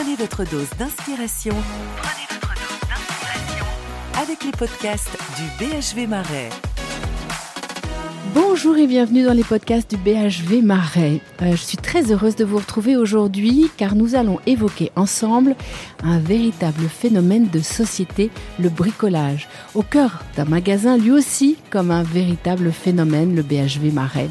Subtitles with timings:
[0.00, 1.54] Prenez votre dose d'inspiration.
[4.22, 6.50] Avec les podcasts du BHV Marais.
[8.32, 11.20] Bonjour et bienvenue dans les podcasts du BHV Marais.
[11.42, 15.56] Euh, je suis très heureuse de vous retrouver aujourd'hui car nous allons évoquer ensemble
[16.04, 18.30] un véritable phénomène de société,
[18.60, 19.48] le bricolage.
[19.74, 24.28] Au cœur d'un magasin lui aussi comme un véritable phénomène, le BHV Marais.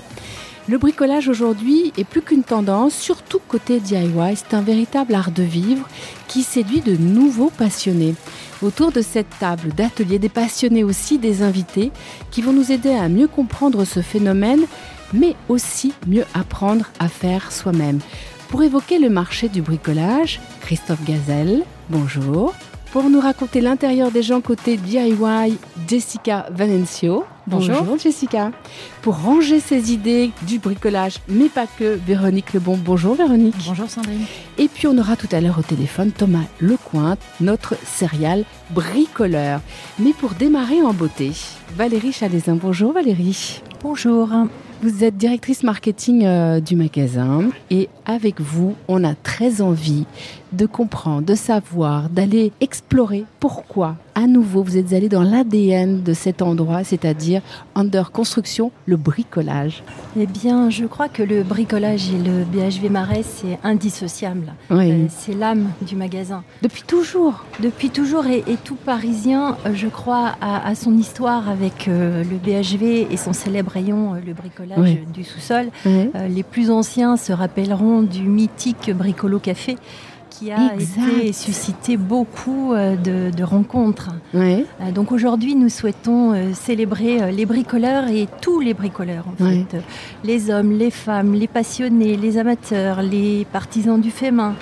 [0.69, 5.43] Le bricolage aujourd'hui est plus qu'une tendance, surtout côté DIY, c'est un véritable art de
[5.43, 5.87] vivre
[6.27, 8.15] qui séduit de nouveaux passionnés.
[8.61, 11.93] Autour de cette table d'atelier, des passionnés aussi, des invités
[12.31, 14.65] qui vont nous aider à mieux comprendre ce phénomène,
[15.13, 17.99] mais aussi mieux apprendre à faire soi-même.
[18.49, 22.53] Pour évoquer le marché du bricolage, Christophe Gazelle, bonjour.
[22.91, 27.23] Pour nous raconter l'intérieur des gens côté DIY, Jessica Vanencio.
[27.47, 27.97] Bonjour.
[27.97, 28.51] Jessica.
[29.01, 32.77] Pour ranger ses idées du bricolage, mais pas que, Véronique Lebon.
[32.77, 33.55] Bonjour Véronique.
[33.65, 34.25] Bonjour Sandrine.
[34.57, 39.61] Et puis on aura tout à l'heure au téléphone Thomas Lecointe, notre céréal bricoleur.
[39.97, 41.31] Mais pour démarrer en beauté,
[41.75, 42.55] Valérie Chalaisin.
[42.55, 43.61] Bonjour Valérie.
[43.81, 44.29] Bonjour.
[44.81, 50.05] Vous êtes directrice marketing euh, du magasin et avec vous, on a très envie
[50.53, 56.13] de comprendre, de savoir, d'aller explorer pourquoi à nouveau vous êtes allé dans l'ADN de
[56.13, 57.41] cet endroit, c'est-à-dire
[57.75, 59.83] under construction, le bricolage.
[60.17, 64.53] Eh bien, je crois que le bricolage et le BHV Marais, c'est indissociable.
[64.71, 64.89] Oui.
[64.91, 66.43] Euh, c'est l'âme du magasin.
[66.63, 67.45] Depuis toujours.
[67.59, 72.23] Depuis toujours, et, et tout Parisien, euh, je crois, a, a son histoire avec euh,
[72.23, 74.99] le BHV et son célèbre rayon, euh, le bricolage Oui.
[75.13, 75.67] du sous-sol.
[75.85, 76.09] Oui.
[76.29, 79.77] Les plus anciens se rappelleront du mythique Bricolo Café
[80.29, 81.01] qui a Exact.
[81.17, 84.09] été suscité beaucoup euh, de, de rencontres.
[84.35, 84.65] Oui.
[84.81, 89.77] Euh, Donc aujourd'hui, nous souhaitons euh, célébrer les bricoleurs et tous les bricoleurs, en fait.
[90.23, 94.53] Les hommes, les femmes, les passionnés, les amateurs, les partisans du fait main,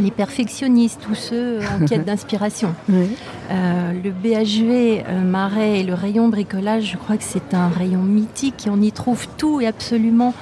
[0.00, 2.74] les perfectionnistes, tous ceux en quête d'inspiration.
[2.88, 3.06] Oui.
[3.52, 8.66] Euh, le BHV Marais et le rayon bricolage, je crois que c'est un rayon mythique
[8.66, 10.34] et on y trouve tout et absolument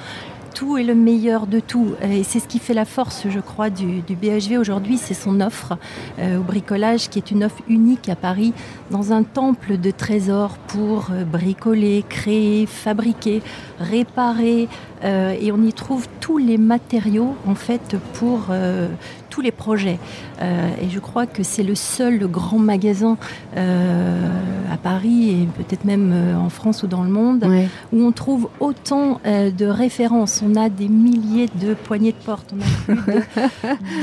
[0.55, 1.91] tout et le meilleur de tout.
[2.01, 5.77] Et c'est ce qui fait la force, je crois, du, BHV aujourd'hui, c'est son offre
[6.17, 8.53] euh, au bricolage qui est une offre unique à Paris,
[8.89, 13.41] dans un temple de trésors pour euh, bricoler, créer, fabriquer,
[13.79, 14.69] réparer.
[15.03, 18.47] euh, et on y trouve tous les matériaux, en fait, pour
[19.35, 19.99] tous les projets.
[20.41, 23.17] Euh, et je crois que c'est le seul grand magasin
[23.57, 24.29] euh,
[24.71, 27.43] à Paris et peut-être même euh, en France ou dans le monde
[27.91, 30.41] où on trouve autant euh, de références.
[30.49, 33.13] On a des milliers de poignées de porte, on a plus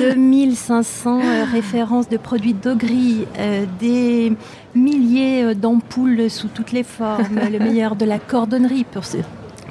[0.03, 4.35] de 2500 euh, références de produits d'Ogri, euh, des
[4.75, 9.23] milliers d'ampoules sous toutes les formes, le meilleur de la cordonnerie pour ceux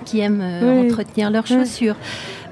[0.06, 0.90] qui aiment Oui.
[0.90, 1.96] entretenir leurs chaussures.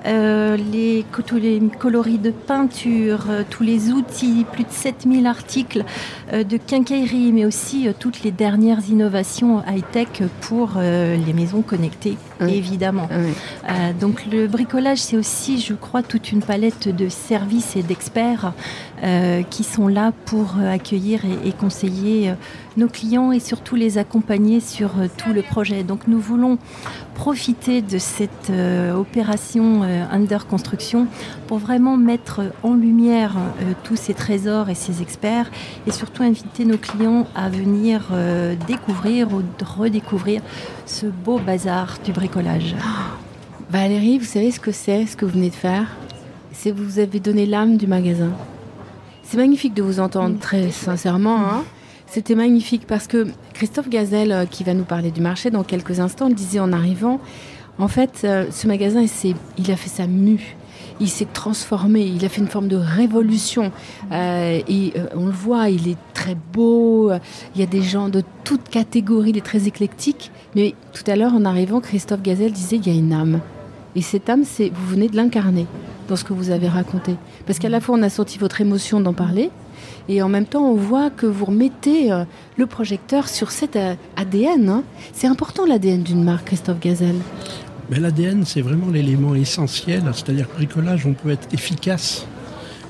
[0.05, 5.83] Euh, les, tous les coloris de peinture, euh, tous les outils, plus de 7000 articles
[6.33, 12.55] euh, de quincaillerie, mais aussi toutes les dernières innovations high-tech pour les maisons connectées, Oui.
[12.55, 13.07] évidemment.
[13.11, 13.33] Oui.
[13.99, 18.53] Donc le bricolage, c'est aussi, je crois, toute une palette de services et d'experts
[19.49, 22.33] qui sont là pour accueillir et, et conseiller
[22.77, 25.83] nos clients et surtout les accompagner sur euh, tout le projet.
[25.83, 26.57] Donc nous voulons
[27.15, 31.07] profiter de cette euh, opération euh, under construction
[31.47, 33.35] pour vraiment mettre en lumière
[33.83, 35.49] tous ces trésors et ces experts
[35.87, 38.07] et surtout inviter nos clients à venir
[38.67, 40.41] découvrir ou redécouvrir
[40.85, 42.75] ce beau bazar du bricolage.
[43.71, 45.87] Valérie, vous savez ce que c'est, ce que vous venez de faire?
[46.51, 48.31] C'est que vous avez donné l'âme du magasin.
[49.23, 51.37] C'est magnifique de vous entendre très sincèrement.
[51.39, 51.63] hein.
[52.11, 55.99] C'était magnifique parce que Christophe Gazelle, euh, qui va nous parler du marché dans quelques
[55.99, 57.19] instants, disait en arrivant,
[57.77, 59.05] en fait, euh, ce magasin,
[59.57, 60.57] il, a fait sa mue.
[60.99, 63.71] Il s'est transformé, il a fait une forme de révolution.
[64.11, 67.11] Euh, et on le voit, il est très beau.
[67.53, 70.31] Il y a des gens de toutes catégories, il est très éclectique.
[70.55, 73.39] Mais tout à l'heure, en arrivant, Christophe Gazelle disait il y a une âme.
[73.95, 75.67] Et cette âme, c'est vous venez de l'incarner
[76.07, 77.15] dans ce que vous avez raconté.
[77.45, 79.51] Parce qu'à la fois, on a senti votre émotion d'en parler,
[80.09, 82.25] et en même temps, on voit que vous remettez euh,
[82.57, 84.67] le projecteur sur cet euh, ADN.
[84.67, 84.83] hein.
[85.13, 87.19] C'est important l'ADN d'une marque, Christophe Gazelle.
[87.91, 90.01] Mais l'ADN, c'est vraiment l'élément essentiel.
[90.13, 92.25] C'est-à-dire que bricolage, on peut être efficace,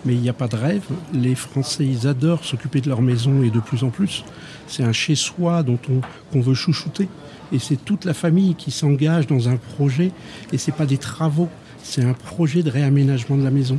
[0.06, 0.84] mais il n'y a pas de rêve.
[1.14, 4.24] Les Français, ils adorent s'occuper de leur maison et de plus en plus.
[4.68, 6.00] C'est un chez-soi dont on
[6.32, 7.10] qu'on veut chouchouter.
[7.52, 10.12] Et c'est toute la famille qui s'engage dans un projet.
[10.54, 11.50] Et c'est pas des travaux,
[11.84, 13.78] c'est un projet de réaménagement de la maison.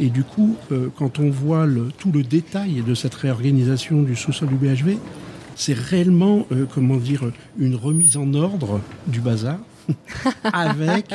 [0.00, 4.14] Et du coup, euh, quand on voit le- tout le détail de cette réorganisation du
[4.16, 4.98] sous-sol du BHV,
[5.56, 7.22] c'est réellement, euh, comment dire,
[7.58, 9.58] une remise en ordre du bazar
[10.52, 11.12] avec,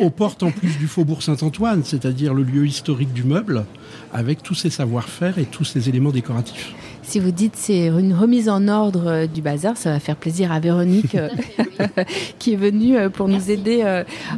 [0.00, 3.64] aux, portes en plus du Faubourg Saint-Antoine, c'est-à-dire le lieu historique du meuble,
[4.12, 6.74] avec tous ses savoir-faire et tous ses éléments décoratifs.
[7.06, 10.50] Si vous dites c'est une remise en ordre euh, du bazar, ça va faire plaisir
[10.50, 11.28] à Véronique euh,
[12.38, 13.82] qui est venue euh, pour nous aider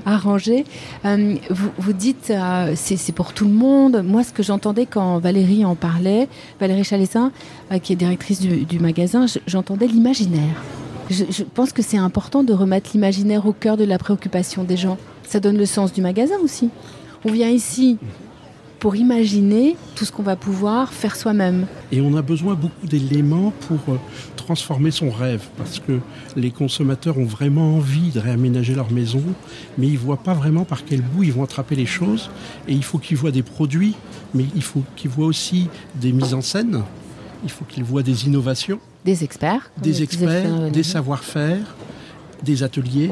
[0.05, 0.65] à ranger.
[1.05, 2.33] Vous, vous dites
[2.75, 4.03] c'est pour tout le monde.
[4.05, 6.29] Moi, ce que j'entendais quand Valérie en parlait,
[6.61, 7.31] Valérie Chalessin,
[7.83, 10.63] qui est directrice du, magasin, j'entendais l'imaginaire.
[11.11, 14.99] je pense que c'est important de remettre l'imaginaire au cœur de la préoccupation des gens.
[15.23, 16.71] Ça donne le sens du magasin aussi.
[17.25, 17.99] On vient ici
[18.87, 21.67] pour imaginer tout ce qu'on va pouvoir faire soi-même.
[21.91, 23.99] Et on a besoin beaucoup d'éléments pour euh,
[24.37, 25.99] transformer son rêve, parce que
[26.37, 29.25] les consommateurs ont vraiment envie de réaménager leur maison,
[29.77, 32.31] mais ils ne voient pas vraiment par quel bout ils vont attraper les choses.
[32.69, 33.97] Et il faut qu'ils voient des produits,
[34.35, 35.67] mais il faut qu'ils voient aussi
[35.97, 36.85] des mises en scène,
[37.43, 38.79] il faut qu'ils voient des innovations.
[39.05, 39.69] Des experts.
[39.83, 41.75] Des experts, des savoir-faire,
[42.45, 43.11] des ateliers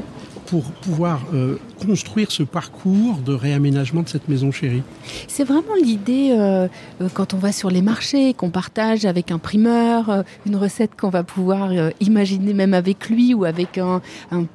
[0.55, 4.85] pour pouvoir euh, construire ce parcours de réaménagement de cette maison chérie
[5.27, 6.69] C'est vraiment l'idée euh,
[7.01, 11.09] euh, quand on va sur les marchés, qu'on partage avec un primeur, une recette qu'on
[11.09, 14.01] va pouvoir imaginer même avec lui ou avec un,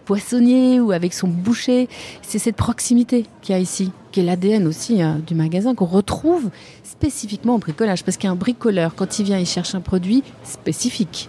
[0.05, 1.89] poissonnier ou avec son boucher.
[2.21, 6.49] C'est cette proximité qu'il y a ici, qui est l'ADN aussi du magasin, qu'on retrouve
[6.85, 8.05] spécifiquement au bricolage.
[8.05, 11.27] Parce qu'un bricoleur, quand il vient, il cherche un produit spécifique.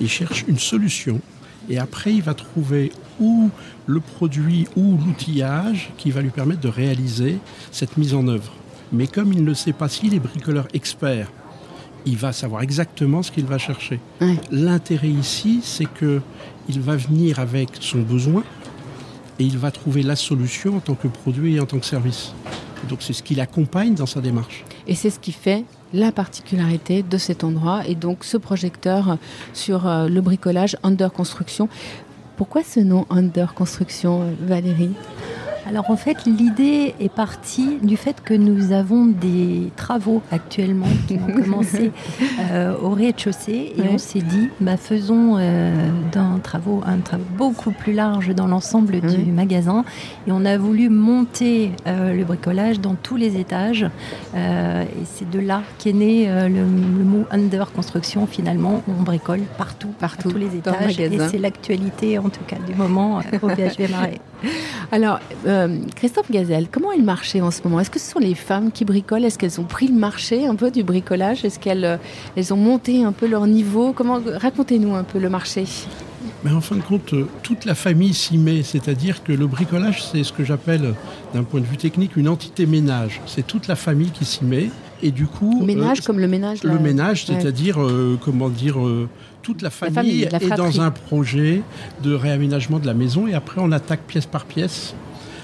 [0.00, 1.20] Il cherche une solution
[1.68, 3.50] et après il va trouver ou
[3.86, 7.38] le produit ou l'outillage qui va lui permettre de réaliser
[7.70, 8.52] cette mise en œuvre.
[8.92, 11.30] Mais comme il ne sait pas s'il est bricoleur expert,
[12.04, 14.00] il va savoir exactement ce qu'il va chercher.
[14.50, 16.20] L'intérêt ici, c'est que
[16.68, 18.44] il va venir avec son besoin
[19.38, 22.32] et il va trouver la solution en tant que produit et en tant que service.
[22.88, 24.64] Donc c'est ce qui l'accompagne dans sa démarche.
[24.86, 29.18] Et c'est ce qui fait la particularité de cet endroit et donc ce projecteur
[29.52, 31.68] sur euh, le bricolage under construction.
[32.42, 34.90] Pourquoi ce nom Under Construction, Valérie?
[35.68, 41.14] Alors en fait, l'idée est partie du fait que nous avons des travaux actuellement qui
[41.14, 41.92] ont commencé
[42.50, 43.72] euh, au rez-de-chaussée.
[43.76, 45.72] Et on s'est dit, bah, faisons euh,
[46.10, 49.84] d'un travaux, un travaux beaucoup plus large dans l'ensemble du magasin.
[50.26, 53.86] Et on a voulu monter euh, le bricolage dans tous les étages.
[54.34, 58.82] Et c'est de là qu'est né le, mot under construction finalement.
[58.88, 60.98] On bricole partout, partout, à tous les étages.
[60.98, 64.20] Et c'est l'actualité en tout cas du moment au PHV Marais.
[64.92, 65.20] Alors,
[65.52, 67.80] euh, Christophe Gazelle, comment est le marché en ce moment?
[67.80, 69.24] Est-ce que ce sont les femmes qui bricolent?
[69.24, 71.44] Est-ce qu'elles ont pris le marché un peu du bricolage?
[71.44, 71.96] Est-ce qu'elles euh,
[72.36, 73.92] elles ont monté un peu leur niveau?
[73.92, 75.64] Comment Racontez-nous un peu le marché.
[76.44, 80.04] Mais en fin de compte, euh, toute la famille s'y met, c'est-à-dire que le bricolage,
[80.04, 80.94] c'est ce que j'appelle,
[81.34, 83.20] d'un point de vue technique, une entité ménage.
[83.26, 84.70] C'est toute la famille qui s'y met,
[85.02, 86.62] et du coup, ménage comme le ménage.
[86.62, 87.78] Le ménage, c'est-à-dire,
[88.20, 88.76] comment dire,
[89.42, 91.62] toute la famille, est dans un projet
[92.02, 94.94] de réaménagement de la maison et après on attaque pièce par pièce.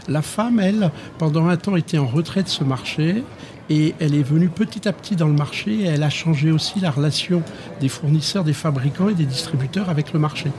[0.08, 3.22] La femme, elle, pendant un temps était en retrait de ce marché
[3.68, 6.80] et elle est venue petit à petit dans le marché et elle a changé aussi
[6.80, 7.42] la relation
[7.82, 10.50] des fournisseurs, des fabricants et des distributeurs avec le marché.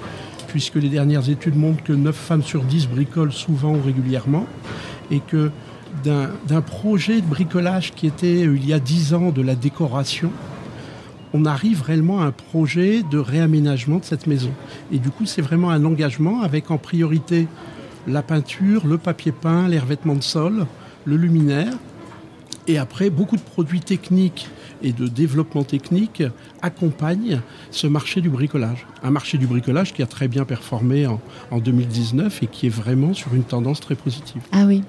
[0.48, 4.46] Puisque les dernières études montrent que 9 femmes sur 10 bricolent souvent ou régulièrement
[5.10, 5.50] et que
[6.04, 10.32] d'un projet de bricolage qui était il y a 10 ans de la décoration,
[11.34, 14.52] on arrive réellement à un projet de réaménagement de cette maison.
[14.92, 17.48] Et du coup, c'est vraiment un engagement avec en priorité
[18.08, 20.66] la peinture, le papier peint, les revêtements de sol,
[21.06, 21.74] le luminaire.
[22.68, 24.48] Et après, beaucoup de produits techniques
[24.84, 26.24] et de développement technique
[26.62, 28.86] accompagnent ce marché du bricolage.
[29.04, 31.20] Un marché du bricolage qui a très bien performé en,
[31.60, 34.42] 2019 et qui est vraiment sur une tendance très positive.
[34.52, 34.84] Ah oui.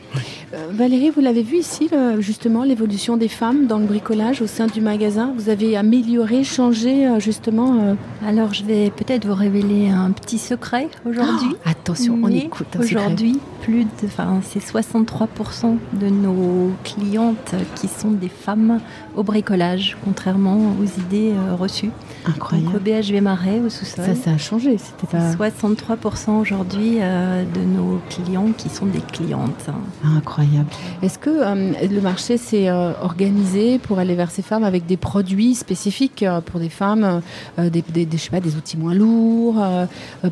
[0.54, 4.66] Euh, Valérie, vous l'avez vu ici, justement, l'évolution des femmes dans le bricolage au sein
[4.66, 5.32] du magasin.
[5.36, 7.94] Vous avez amélioré, changé, euh, justement euh,
[8.26, 11.50] Alors, je vais peut-être vous révéler un petit secret aujourd'hui.
[11.54, 12.76] Oh, attention, on écoute.
[12.78, 18.80] Aujourd'hui, plus de, enfin, c'est 63% de nos clientes qui sont des femmes
[19.16, 21.90] au bricolage, contrairement aux idées reçues.
[22.26, 22.72] Incroyable.
[22.72, 24.04] Donc, au BHV Marais, au sous-sol.
[24.04, 24.76] Ça, ça a changé.
[24.78, 25.32] C'était pas...
[25.32, 29.70] 63% aujourd'hui de nos clients qui sont des clientes.
[30.04, 30.68] Incroyable.
[31.02, 34.96] Est-ce que euh, le marché s'est euh, organisé pour aller vers ces femmes avec des
[34.96, 37.20] produits spécifiques euh, pour des femmes,
[37.58, 39.62] des, je sais pas, des outils moins lourds,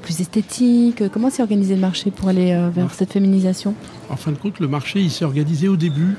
[0.03, 1.03] plus esthétiques?
[1.13, 3.75] Comment s'est organisé le marché pour aller vers cette féminisation?
[4.11, 6.17] En fin de compte, le marché il s'est organisé au début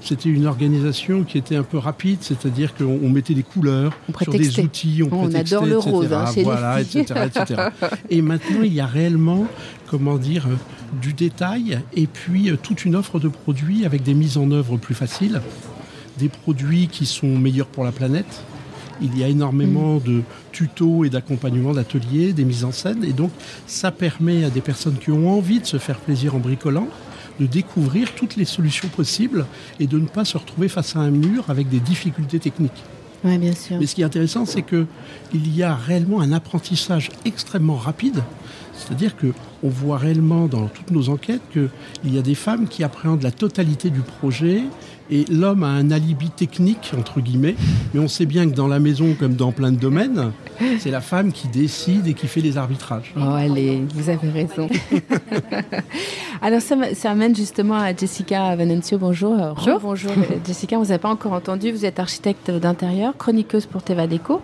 [0.00, 3.92] c'était une organisation qui était un peu rapide, c'est-à-dire qu'on mettait des couleurs
[4.22, 7.68] sur des outils, on, on adore le rose, hein, voilà, etc., etc.
[8.08, 9.46] Et maintenant, il y a réellement,
[9.88, 10.46] comment dire,
[11.00, 14.76] du détail et puis euh, toute une offre de produits avec des mises en œuvre
[14.76, 15.40] plus faciles,
[16.18, 18.42] des produits qui sont meilleurs pour la planète
[19.00, 23.04] Il y a énormément de tutos et d'accompagnement d'ateliers, des mises en scène.
[23.04, 23.30] Et donc,
[23.66, 26.88] ça permet à des personnes qui ont envie de se faire plaisir en bricolant
[27.40, 29.46] de découvrir toutes les solutions possibles
[29.80, 32.84] et de ne pas se retrouver face à un mur avec des difficultés techniques.
[33.24, 33.78] Oui, bien sûr.
[33.80, 34.86] Mais ce qui est intéressant, c'est qu'il
[35.32, 38.22] y a réellement un apprentissage extrêmement rapide.
[38.74, 43.22] C'est-à-dire qu'on voit réellement dans toutes nos enquêtes qu'il y a des femmes qui appréhendent
[43.22, 44.62] la totalité du projet
[45.10, 47.56] et l'homme a un alibi technique, entre guillemets,
[47.92, 50.32] mais on sait bien que dans la maison, comme dans plein de domaines,
[50.78, 53.12] c'est la femme qui décide et qui fait les arbitrages.
[53.16, 54.68] Oh, allez, vous avez raison.
[56.42, 58.98] Alors, ça, ça, amène justement à Jessica Venencio.
[58.98, 59.36] Bonjour.
[59.56, 59.80] Bonjour.
[59.80, 60.12] Bonjour,
[60.46, 60.78] Jessica.
[60.78, 61.70] Vous n'avez pas encore entendu.
[61.72, 64.40] Vous êtes architecte d'intérieur, chroniqueuse pour Teva Déco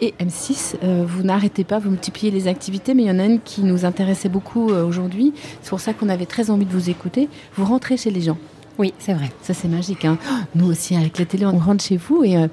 [0.00, 0.76] et M6.
[0.82, 3.62] Euh, vous n'arrêtez pas, vous multipliez les activités, mais il y en a une qui
[3.62, 5.32] nous intéressait beaucoup euh, aujourd'hui.
[5.62, 7.28] C'est pour ça qu'on avait très envie de vous écouter.
[7.54, 8.38] Vous rentrez chez les gens.
[8.78, 9.30] Oui, c'est vrai.
[9.42, 10.04] Ça, c'est magique.
[10.04, 10.18] Hein.
[10.54, 12.48] Nous aussi, avec la télé, on rentre chez vous et euh,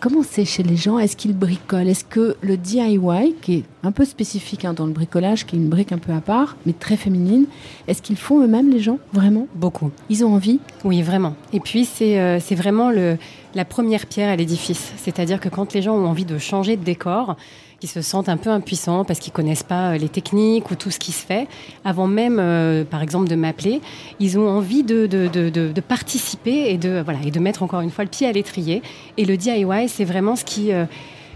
[0.00, 0.98] comment c'est chez les gens?
[0.98, 1.88] Est-ce qu'ils bricolent?
[1.88, 5.58] Est-ce que le DIY, qui est un peu spécifique hein, dans le bricolage, qui est
[5.58, 7.44] une brique un peu à part, mais très féminine,
[7.86, 8.98] est-ce qu'ils font eux-mêmes, les gens?
[9.12, 9.46] Vraiment?
[9.54, 9.90] Beaucoup.
[10.08, 10.58] Ils ont envie?
[10.84, 11.34] Oui, vraiment.
[11.52, 13.18] Et puis, c'est c'est vraiment le,
[13.54, 14.92] la première pierre à l'édifice.
[14.96, 17.36] C'est-à-dire que quand les gens ont envie de changer de décor,
[17.82, 20.92] qui se sentent un peu impuissants parce qu'ils connaissent pas euh, les techniques ou tout
[20.92, 21.48] ce qui se fait,
[21.84, 23.80] avant même, euh, par exemple, de m'appeler,
[24.20, 27.90] ils ont envie de, de, de, participer et de, voilà, et de mettre encore une
[27.90, 28.82] fois le pied à l'étrier.
[29.16, 30.72] Et le DIY, c'est vraiment ce qui...
[30.72, 30.84] Euh,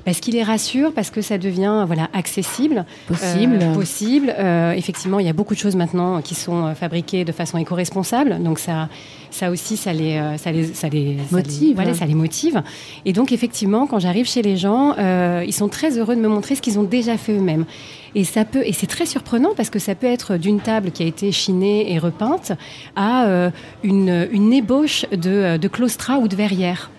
[0.06, 3.58] parce qu'il les rassure, parce que ça devient voilà accessible, possible.
[3.60, 4.34] Euh, possible.
[4.38, 8.40] Euh, effectivement, il y a beaucoup de choses maintenant qui sont fabriquées de façon éco-responsable,
[8.40, 8.88] donc ça,
[9.32, 11.52] ça aussi, ça les, ça les, ça les motive.
[11.52, 12.62] Ça les, voilà, ça les motive.
[13.04, 16.28] Et donc effectivement, quand j'arrive chez les gens, euh, ils sont très heureux de me
[16.28, 17.66] montrer ce qu'ils ont déjà fait eux-mêmes.
[18.14, 21.02] Et ça peut, et c'est très surprenant parce que ça peut être d'une table qui
[21.02, 22.52] a été chinée et repeinte
[22.94, 23.50] à euh,
[23.82, 26.90] une, une ébauche de, de claustra ou de verrière.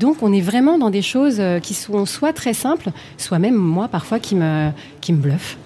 [0.00, 3.54] Donc on est vraiment dans des choses euh, qui sont soit très simples, soit même
[3.54, 4.70] moi parfois qui me,
[5.02, 5.58] qui me bluffent.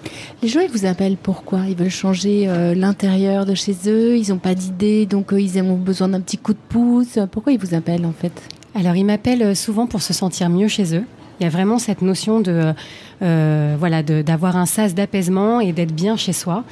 [0.43, 1.61] Les gens, ils vous appellent pourquoi?
[1.69, 5.57] Ils veulent changer euh, l'intérieur de chez eux, ils n'ont pas d'idée, donc euh, ils
[5.61, 7.17] ont besoin d'un petit coup de pouce.
[7.31, 8.33] Pourquoi ils vous appellent en fait?
[8.75, 11.05] Alors ils m'appellent souvent pour se sentir mieux chez eux.
[11.39, 12.73] Il y a vraiment cette notion de
[13.21, 16.63] euh, voilà d'avoir un sas d'apaisement et d'être bien chez soi.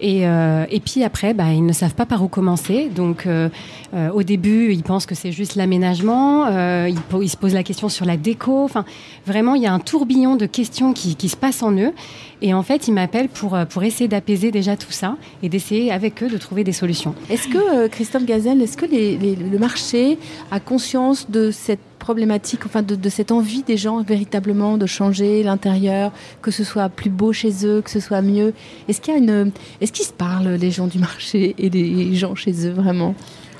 [0.00, 2.90] Et, euh, et puis après, bah, ils ne savent pas par où commencer.
[2.94, 3.48] Donc, euh,
[3.94, 6.46] euh, au début, ils pensent que c'est juste l'aménagement.
[6.86, 8.64] Ils, se posent la question sur la déco.
[8.64, 8.84] Enfin,
[9.26, 11.92] vraiment, il y a un tourbillon de questions qui, se passent en eux.
[12.40, 16.22] Et en fait, ils m'appellent pour, pour essayer d'apaiser déjà tout ça et d'essayer avec
[16.22, 17.14] eux de trouver des solutions.
[17.28, 20.18] Est-ce que, Christophe Gazelle, est-ce que le marché
[20.50, 26.10] a conscience de cette problématique, enfin de, cette envie des gens véritablement de changer l'intérieur,
[26.40, 28.54] que ce soit plus beau chez eux, que ce soit mieux.
[28.88, 32.14] Est-ce qu'il y a une, est-ce qu'ils se parlent les gens du marché et les
[32.14, 33.14] gens chez eux vraiment?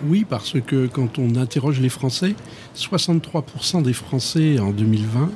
[0.07, 2.35] Oui, parce que quand on interroge les Français,
[2.75, 5.31] 63% des Français en 2020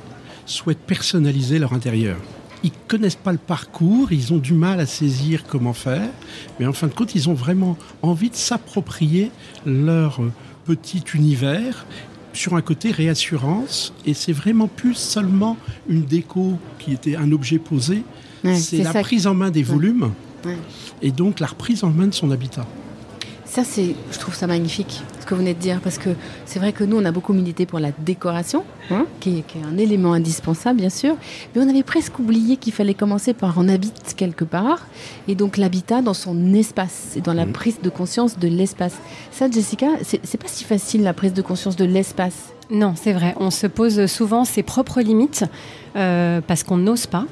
[0.46, 2.16] souhaitent personnaliser leur intérieur.
[2.64, 6.08] Ils connaissent pas le parcours, ils ont du mal à saisir comment faire,
[6.58, 9.30] mais en fin de compte, ils ont vraiment envie de s'approprier
[9.66, 10.22] leur
[10.64, 11.84] petit univers
[12.32, 15.56] sur un côté réassurance et c'est vraiment plus seulement
[15.88, 18.02] une déco qui était un objet posé,
[18.44, 20.12] ouais, c'est la prise en main des volumes
[20.44, 20.56] ouais.
[21.00, 22.66] et donc la reprise en main de son habitat.
[23.52, 26.08] Ça, c'est, je trouve ça magnifique, ce que vous venez de dire, parce que
[26.46, 29.58] c'est vrai que nous, on a beaucoup milité pour la décoration, hein, qui, est, qui,
[29.58, 31.16] est, un élément indispensable, bien sûr,
[31.54, 34.86] mais on avait presque oublié qu'il fallait commencer par on habite quelque part,
[35.28, 37.52] et donc l'habitat dans son espace, et dans la mmh.
[37.52, 38.96] prise de conscience de l'espace.
[39.30, 42.54] Ça, Jessica, c'est pas si facile, la prise de conscience de l'espace.
[42.70, 43.34] Non, c'est vrai.
[43.38, 45.44] On se pose souvent ses propres limites,
[45.96, 47.26] euh, parce qu'on n'ose pas.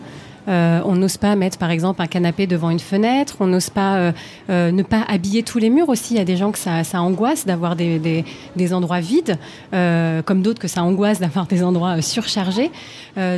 [0.48, 3.36] Euh, on n'ose pas mettre, par exemple, un canapé devant une fenêtre.
[3.40, 4.12] On n'ose pas euh,
[4.48, 6.14] euh, ne pas habiller tous les murs aussi.
[6.14, 8.24] Il y a des gens que ça, angoisse d'avoir des,
[8.56, 9.38] des, endroits vides,
[9.72, 12.70] comme d'autres que ça angoisse d'avoir des endroits surchargés.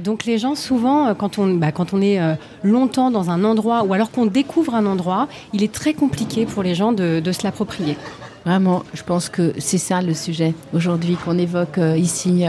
[0.05, 2.19] donc les gens, souvent, quand on, bah, quand on est
[2.63, 6.63] longtemps dans un endroit ou alors qu'on découvre un endroit, il est très compliqué pour
[6.63, 7.97] les gens de, de se l'approprier.
[8.45, 12.45] Vraiment, je pense que c'est ça le sujet aujourd'hui qu'on évoque euh, ici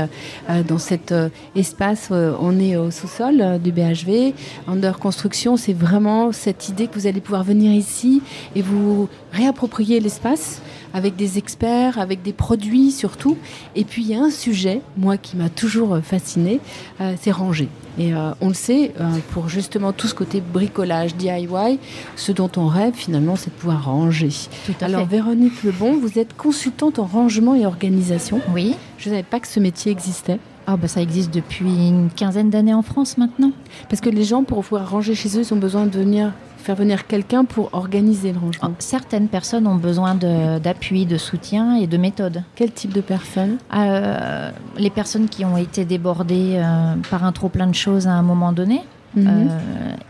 [0.50, 2.10] euh, dans cet euh, espace.
[2.12, 4.34] on est au sous-sol euh, du BHV.
[4.68, 8.22] Under Construction, c'est vraiment cette idée que vous allez pouvoir venir ici
[8.56, 10.62] et vous réapproprier l'espace
[10.94, 13.38] avec des experts, avec des produits surtout.
[13.76, 16.60] Et puis il y a un sujet, moi qui m'a toujours fasciné,
[17.02, 17.68] euh, c'est ranger.
[18.00, 21.80] Et euh, on le sait, euh, pour justement tout ce côté bricolage, DIY,
[22.16, 24.30] ce dont on rêve finalement, c'est de pouvoir ranger.
[24.66, 25.18] Tout à Alors fait.
[25.18, 28.42] Véronique Lebon, vous êtes consultante en rangement et organisation.
[28.54, 28.76] Oui.
[28.98, 30.40] Je ne savais pas que ce métier existait.
[30.66, 33.52] Ah bah ça existe depuis une quinzaine d'années en France maintenant.
[33.90, 36.32] Parce que les gens, pour pouvoir ranger chez eux, ils ont besoin de venir
[36.64, 38.70] faire venir quelqu'un pour organiser le rangement.
[38.72, 42.44] Oh, certaines personnes ont besoin d'appui, de, soutien et de méthode.
[42.56, 43.58] Quel type de personnes?
[43.76, 48.12] Euh, Les personnes qui ont été débordées euh, par un trop plein de choses à
[48.12, 48.82] un moment donné
[49.18, 49.60] euh,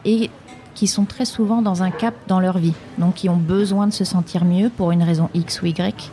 [0.06, 0.30] et
[0.84, 3.94] qui sont très souvent dans un cap dans leur vie, donc qui ont besoin de
[3.94, 6.12] se sentir mieux pour une raison X ou Y.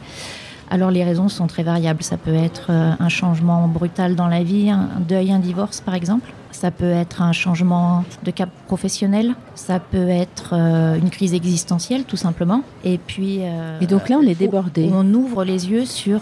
[0.70, 2.04] Alors les raisons sont très variables.
[2.04, 5.94] Ça peut être euh, un changement brutal dans la vie, un deuil, un divorce par
[5.94, 6.32] exemple.
[6.52, 9.34] Ça peut être un changement de cap professionnel.
[9.56, 12.62] Ça peut être euh, une crise existentielle tout simplement.
[12.84, 13.38] Et puis.
[13.40, 14.88] Euh, Et donc là, on est débordé.
[14.92, 16.20] On ouvre les yeux sur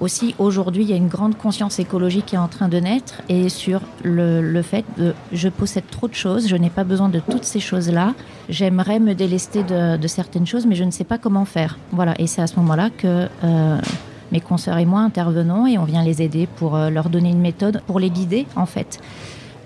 [0.00, 3.22] aussi, aujourd'hui, il y a une grande conscience écologique qui est en train de naître
[3.28, 7.20] et sur le, fait de je possède trop de choses, je n'ai pas besoin de
[7.20, 8.14] toutes ces choses-là.
[8.48, 11.78] J'aimerais me délester de, certaines choses, mais je ne sais pas comment faire.
[11.92, 13.78] Voilà, et c'est à ce moment-là que euh,
[14.32, 17.40] mes consoeurs et moi intervenons et on vient les aider pour euh, leur donner une
[17.40, 19.00] méthode, pour les guider en fait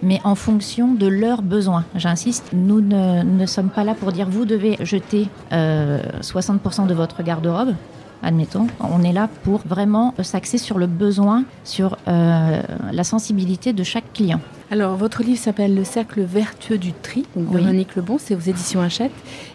[0.02, 1.85] mais en fonction de leurs besoins.
[1.97, 7.23] J'insiste, nous ne, sommes pas là pour dire vous devez jeter 60% euh, de votre
[7.25, 7.75] garde-robe
[8.22, 8.66] admettons.
[8.80, 14.12] On est là pour vraiment s'axer sur le besoin, sur euh, la sensibilité de chaque
[14.12, 14.40] client.
[14.70, 18.82] Alors, votre livre s'appelle Le cercle vertueux du tri, donc Véronique Lebon, c'est aux éditions
[18.82, 19.12] Hachette.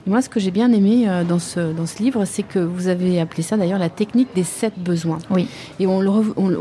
[0.07, 2.57] Et moi, ce que j'ai bien aimé euh, dans, ce, dans ce livre, c'est que
[2.57, 5.19] vous avez appelé ça d'ailleurs la technique des sept besoins.
[5.29, 5.47] Oui.
[5.79, 6.57] Et on le, on, le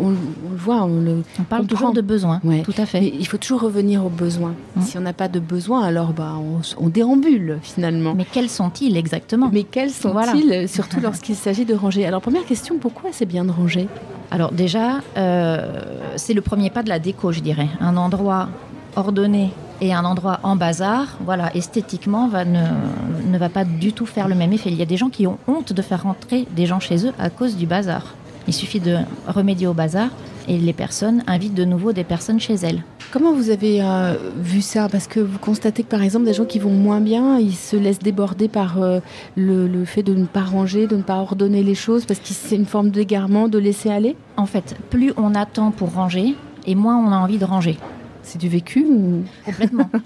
[0.54, 1.22] voit, on le.
[1.40, 2.60] On parle toujours de besoins, ouais.
[2.62, 3.00] tout à fait.
[3.00, 4.54] Mais il faut toujours revenir aux besoins.
[4.76, 4.82] Mmh.
[4.82, 6.34] Si on n'a pas de besoins, alors bah,
[6.78, 8.14] on, déambule finalement.
[8.14, 9.48] Mais quels sont-ils exactement?
[9.50, 12.04] Mais quels sont-ils, surtout lorsqu'il s'agit de ranger?
[12.04, 13.88] Alors, première question, pourquoi c'est bien de ranger?
[14.32, 15.82] Alors déjà, euh,
[16.16, 17.68] c'est le premier pas de la déco, je dirais.
[17.80, 18.48] Un endroit
[18.96, 19.50] ordonné
[19.82, 24.34] et un endroit en bazar, voilà, esthétiquement, ne, ne va pas du tout faire le
[24.34, 24.70] même effet.
[24.70, 27.12] Il y a des gens qui ont honte de faire rentrer des gens chez eux
[27.18, 28.14] à cause du bazar.
[28.48, 30.08] Il suffit de remédier au bazar
[30.48, 32.82] et les personnes invitent de nouveau des personnes chez elles.
[33.12, 34.88] Comment vous avez euh, vu ça?
[34.88, 37.76] Parce que vous constatez que par exemple des gens qui vont moins bien, ils se
[37.76, 39.00] laissent déborder par euh,
[39.36, 42.56] le, fait de ne pas ranger, de ne pas ordonner les choses, parce que c'est
[42.56, 44.16] une forme d'égarement, de laisser aller?
[44.36, 46.34] En fait, plus on attend pour ranger,
[46.66, 47.76] et moins on a envie de ranger.
[48.22, 49.24] C'est du vécu ou...
[49.44, 49.88] Complètement.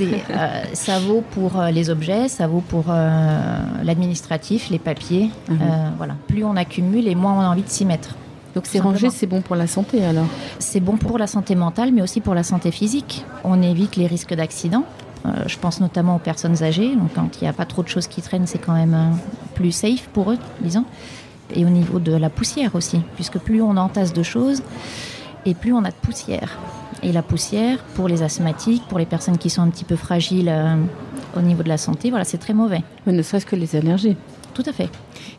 [0.00, 2.86] Euh, ça vaut pour les objets, ça vaut pour
[3.82, 5.30] l'administratif, les papiers.
[5.48, 5.58] Mhm.
[5.96, 6.14] voilà.
[6.26, 8.14] Plus on accumule et moins on a envie de s'y mettre.
[8.54, 10.26] Donc c'est rangé, c'est bon pour la santé alors?
[10.58, 13.24] C'est bon pour la santé mentale, mais aussi pour la santé physique.
[13.44, 14.84] On évite les risques d'accident.
[15.26, 16.94] Euh, je pense notamment aux personnes âgées.
[16.96, 19.54] Donc quand il n'y a pas trop de choses qui traînent, c'est quand même euh,
[19.54, 20.84] plus safe pour eux, disons.
[21.54, 24.62] Et au niveau de la poussière aussi, puisque plus on entasse de choses,
[25.46, 26.58] et plus on a de poussière.
[27.02, 30.50] Et la poussière, pour les asthmatiques, pour les personnes qui sont un petit peu fragiles
[30.50, 30.76] euh,
[31.36, 32.82] au niveau de la santé, voilà, c'est très mauvais.
[33.06, 34.16] Mais ne serait-ce que les allergies.
[34.60, 34.90] Tout à fait.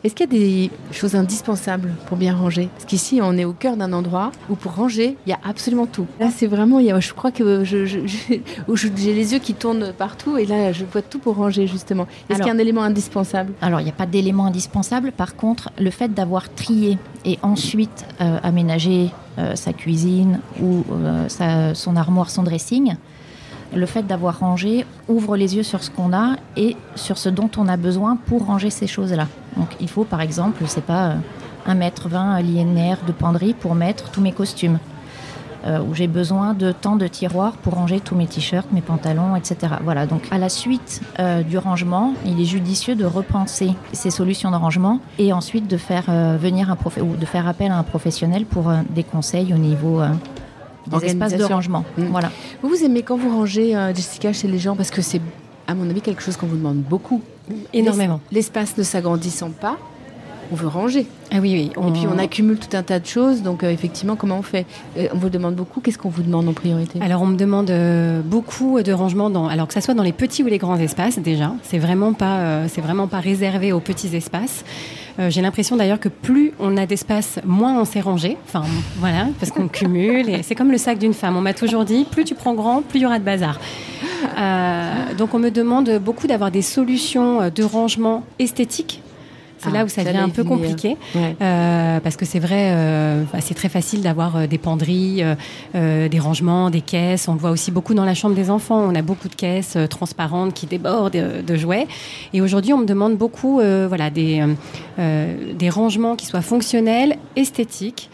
[0.03, 2.69] Est-ce qu'il y a des choses indispensables pour bien ranger?
[2.73, 5.85] Parce qu'ici, on est au cœur d'un endroit où pour ranger, il y a absolument
[5.85, 6.07] tout.
[6.19, 10.37] Là, c'est vraiment, il y a, je crois que j'ai les yeux qui tournent partout
[10.37, 12.07] et là, je vois tout pour ranger, justement.
[12.29, 13.53] Est-ce qu'il y a un élément indispensable?
[13.61, 15.11] Alors, il n'y a pas d'élément indispensable.
[15.11, 21.29] Par contre, le fait d'avoir trié et ensuite euh, aménagé euh, sa cuisine ou euh,
[21.29, 22.95] sa, son armoire, son dressing,
[23.73, 27.49] le fait d'avoir rangé ouvre les yeux sur ce qu'on a et sur ce dont
[27.57, 29.27] on a besoin pour ranger ces choses-là.
[29.57, 31.15] Donc il faut par exemple, c'est pas
[31.65, 34.79] 1 mètre 20 linéaire de penderie pour mettre tous mes costumes.
[35.63, 39.35] Euh, où j'ai besoin de tant de tiroirs pour ranger tous mes t-shirts, mes pantalons,
[39.35, 39.73] etc.
[39.83, 44.49] Voilà, donc à la suite euh, du rangement, il est judicieux de repenser ces solutions
[44.49, 47.83] de rangement et ensuite de faire euh, venir un ou de faire appel à un
[47.83, 50.01] professionnel pour des conseils au niveau
[50.87, 51.85] des espaces de rangement.
[51.97, 52.05] Mm.
[52.05, 52.31] Voilà.
[52.61, 54.75] Vous, vous aimez quand vous rangez, euh, Jessica, chez les gens?
[54.75, 55.21] Parce que c'est,
[55.67, 57.21] à mon avis, quelque chose qu'on vous demande beaucoup.
[57.73, 58.21] Énormément.
[58.31, 59.77] L'espace ne s'agrandissant pas,
[60.51, 61.05] on veut ranger.
[61.31, 61.87] Ah oui, oui.
[61.87, 63.41] Et puis on accumule tout un tas de choses.
[63.41, 64.65] Donc euh, effectivement, comment on fait?
[64.97, 65.81] Euh, On vous demande beaucoup.
[65.81, 66.99] Qu'est-ce qu'on vous demande en priorité?
[67.01, 67.71] Alors on me demande
[68.25, 71.19] beaucoup de rangement dans, alors que ça soit dans les petits ou les grands espaces
[71.19, 71.53] déjà.
[71.63, 74.63] C'est vraiment pas, c'est vraiment pas réservé aux petits espaces.
[75.19, 78.37] Euh, j'ai l'impression d'ailleurs que plus on a d'espace, moins on s'est rangé.
[78.45, 78.63] Enfin,
[78.97, 80.29] voilà, parce qu'on cumule.
[80.29, 81.35] Et c'est comme le sac d'une femme.
[81.35, 83.59] On m'a toujours dit, plus tu prends grand, plus il y aura de bazar.
[84.37, 89.01] Euh, donc on me demande beaucoup d'avoir des solutions de rangement esthétique
[89.61, 90.97] c'est là ah, où ça devient un peu compliqué.
[91.15, 95.23] Euh, parce que c'est vrai, euh, bah, c'est très facile d'avoir euh, des penderies,
[95.73, 97.27] des rangements, des caisses.
[97.27, 98.79] On le voit aussi beaucoup dans la chambre des enfants.
[98.79, 101.87] On a beaucoup de caisses transparentes qui débordent de, jouets.
[102.33, 104.43] Et aujourd'hui, on me demande beaucoup voilà, des,
[104.97, 108.09] des rangements qui soient fonctionnels, esthétiques,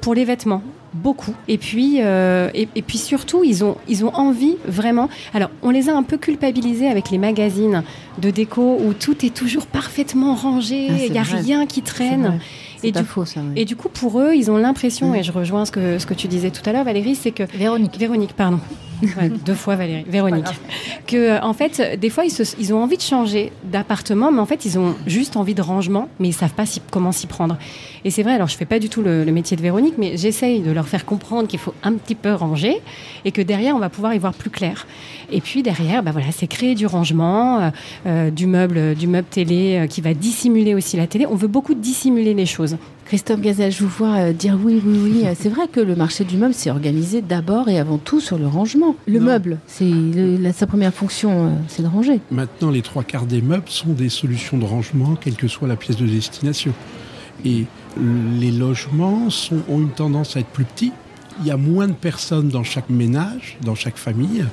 [0.00, 0.62] pour les vêtements
[0.94, 1.34] beaucoup.
[1.48, 5.08] Et puis, euh, et, puis surtout, ils ont, ils ont envie vraiment.
[5.34, 7.82] Alors, on les a un peu culpabilisés avec les magazines
[8.18, 12.40] de déco où tout est toujours parfaitement rangé, ah, il n'y a rien qui traîne.
[13.06, 13.40] Faux, ça.
[13.56, 16.14] Et du coup, pour eux, ils ont l'impression, et je rejoins ce que, ce que
[16.14, 17.44] tu disais tout à l'heure, Valérie, c'est que.
[17.56, 17.98] Véronique.
[17.98, 18.60] Véronique, pardon.
[19.46, 20.46] deux fois Valérie, Véronique.
[21.06, 24.46] Que euh, en fait, des fois, ils, ils, ont envie de changer d'appartement, mais en
[24.46, 27.56] fait, ils ont juste envie de rangement, mais ils savent pas comment s'y prendre.
[28.04, 28.32] Et c'est vrai.
[28.32, 31.04] Alors, je fais pas du tout le, métier de Véronique, mais j'essaye de leur faire
[31.04, 32.80] comprendre qu'il faut un petit peu ranger
[33.24, 34.86] et que derrière, on va pouvoir y voir plus clair.
[35.30, 37.70] Et puis derrière, bah voilà, c'est créer du rangement, euh,
[38.06, 41.26] euh, du meuble, du meuble télé qui va dissimuler aussi la télé.
[41.26, 42.71] On veut beaucoup dissimuler les choses.
[43.06, 45.24] Christophe Gazelle, je vous vois dire oui, oui, oui.
[45.34, 48.46] C'est vrai que le marché du meuble s'est organisé d'abord et avant tout sur le
[48.46, 48.96] rangement.
[49.06, 49.90] Le meuble, c'est
[50.52, 52.20] sa première fonction, euh, c'est de ranger.
[52.30, 55.76] Maintenant, les trois quarts des meubles sont des solutions de rangement, quelle que soit la
[55.76, 56.72] pièce de destination.
[57.44, 57.66] Et
[58.40, 59.28] les logements
[59.68, 60.92] ont une tendance à être plus petits.
[61.40, 64.44] Il y a moins de personnes dans chaque ménage, dans chaque famille,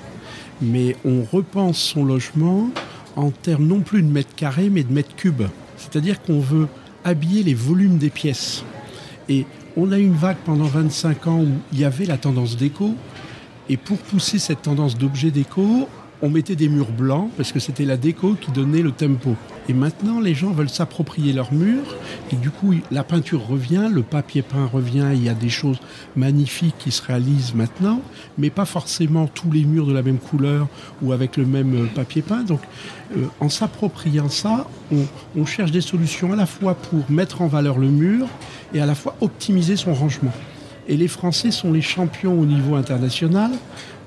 [0.61, 2.69] mais on repense son logement
[3.15, 5.43] en termes non plus de mètres carrés, mais de mètres cubes.
[5.77, 6.67] C'est-à-dire qu'on veut
[7.03, 8.63] habiller les volumes des pièces.
[9.27, 9.45] Et
[9.77, 12.95] on a eu une vague pendant 25 ans où il y avait la tendance déco,
[13.69, 15.87] et pour pousser cette tendance d'objet déco,
[16.21, 19.35] on mettait des murs blancs parce que c'était la déco qui donnait le tempo.
[19.69, 21.95] Et maintenant, les gens veulent s'approprier leurs murs
[22.31, 25.77] et du coup, la peinture revient, le papier peint revient, il y a des choses
[26.15, 28.01] magnifiques qui se réalisent maintenant,
[28.39, 30.67] mais pas forcément tous les murs de la même couleur
[31.03, 32.41] ou avec le même euh, papier peint.
[32.41, 32.61] Donc,
[33.15, 35.05] euh, en s'appropriant ça, on,
[35.37, 38.27] on cherche des solutions à la fois pour mettre en valeur le mur
[38.73, 40.33] et à la fois optimiser son rangement.
[40.87, 43.51] Et les Français sont les champions au niveau international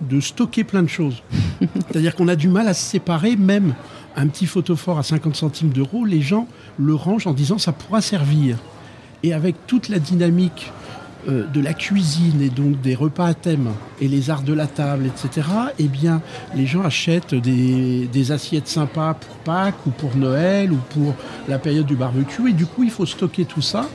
[0.00, 1.22] de stocker plein de choses.
[1.60, 3.74] C'est-à-dire qu'on a du mal à se séparer, même
[4.16, 6.46] un petit photophore à 50 centimes d'euros, les gens
[6.78, 8.58] le rangent en disant ça pourra servir.
[9.22, 10.72] Et avec toute la dynamique
[11.28, 13.70] euh, de la cuisine et donc des repas à thème
[14.00, 15.46] et les arts de la table, etc.,
[15.78, 16.20] eh bien,
[16.56, 21.14] les gens achètent des, des, assiettes sympas pour Pâques ou pour Noël ou pour
[21.48, 22.50] la période du barbecue.
[22.50, 23.88] Et du coup, il faut stocker tout ça.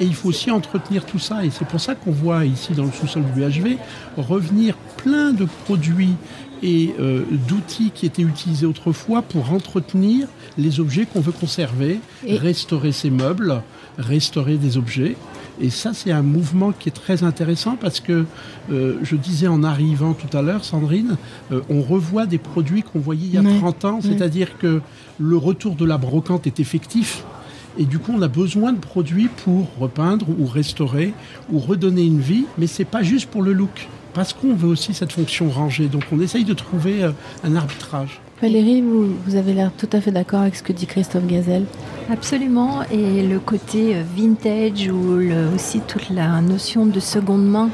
[0.00, 1.44] Et il faut aussi entretenir tout ça.
[1.44, 3.78] Et c'est pour ça qu'on voit ici dans le sous-sol du BHV
[4.16, 6.16] revenir plein de produits
[6.62, 12.92] et euh, d'outils qui étaient utilisés autrefois pour entretenir les objets qu'on veut conserver, restaurer
[12.92, 13.62] ces meubles,
[13.98, 15.16] restaurer des objets.
[15.60, 18.26] Et ça, c'est un mouvement qui est très intéressant parce que,
[18.70, 21.16] euh, je disais en arrivant tout à l'heure, Sandrine,
[21.50, 24.82] euh, on revoit des produits qu'on voyait il y a 30 ans, c'est-à-dire que
[25.18, 27.24] le retour de la brocante est effectif.
[27.78, 31.12] Et du coup, on a besoin de produits pour repeindre ou restaurer
[31.50, 34.94] ou redonner une vie, mais c'est pas juste pour le look, parce qu'on veut aussi
[34.94, 35.88] cette fonction rangée.
[35.88, 37.12] Donc, on essaye de trouver euh,
[37.44, 38.18] un arbitrage.
[38.40, 41.66] Valérie, vous, vous avez l'air tout à fait d'accord avec ce que dit Christophe Gazelle.
[42.10, 45.20] Absolument, et le côté euh, vintage ou
[45.54, 47.68] aussi toute la notion de seconde main,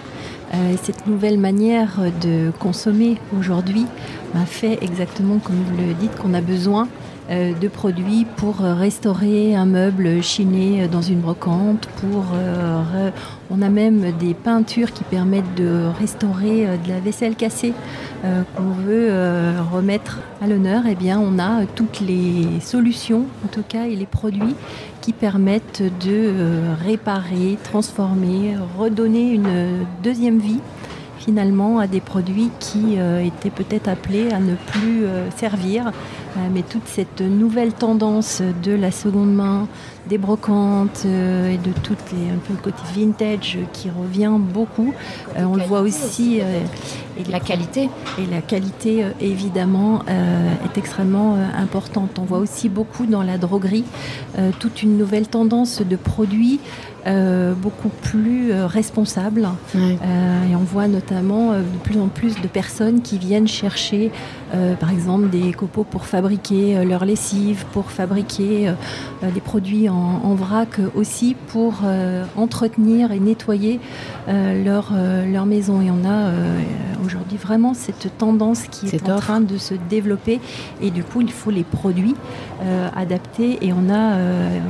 [0.52, 3.87] euh, cette nouvelle manière de consommer aujourd'hui
[4.35, 8.75] m'a fait exactement comme vous le dites qu'on a besoin euh, de produits pour euh,
[8.75, 11.89] restaurer un meuble chiné dans une brocante.
[12.05, 13.11] Euh,
[13.51, 17.75] on a même des peintures qui permettent de restaurer de la vaisselle cassée
[18.57, 19.11] qu'on veut
[19.73, 20.85] remettre à l'honneur.
[20.89, 24.55] Eh bien, on a toutes les solutions, en tout cas, et les produits
[25.01, 26.33] qui permettent de
[26.85, 30.61] réparer, transformer, redonner une deuxième vie
[31.19, 35.05] finalement à des produits qui étaient peut-être appelés à ne plus
[35.37, 35.91] servir euh,
[36.53, 39.68] mais toute cette nouvelle tendance de la seconde main,
[40.09, 44.92] des brocantes euh, et de tout les, un peu le côté vintage qui revient beaucoup.
[45.37, 46.38] Euh, on le voit aussi.
[46.38, 47.88] et la qualité.
[48.18, 52.18] Et la qualité, évidemment, est extrêmement importante.
[52.18, 53.85] On voit aussi beaucoup dans la droguerie
[54.59, 56.59] toute une nouvelle tendance de produits
[57.05, 59.49] euh, beaucoup plus euh, responsable.
[59.75, 59.99] Euh,
[60.49, 64.12] et on voit notamment de plus en plus de personnes qui viennent chercher,
[64.79, 66.22] par exemple, des copeaux pour fabriquer
[66.85, 68.73] leur lessive, pour fabriquer
[69.23, 71.83] des produits en, vrac aussi, pour
[72.37, 73.81] entretenir et nettoyer
[74.29, 74.93] leur,
[75.27, 75.81] leur maison.
[75.81, 76.31] Et on a
[77.05, 80.41] aujourd'hui vraiment cette tendance qui est, en train de se développer.
[80.81, 82.15] Et du coup, il faut les produits
[82.95, 83.59] adaptés.
[83.63, 84.17] Et on a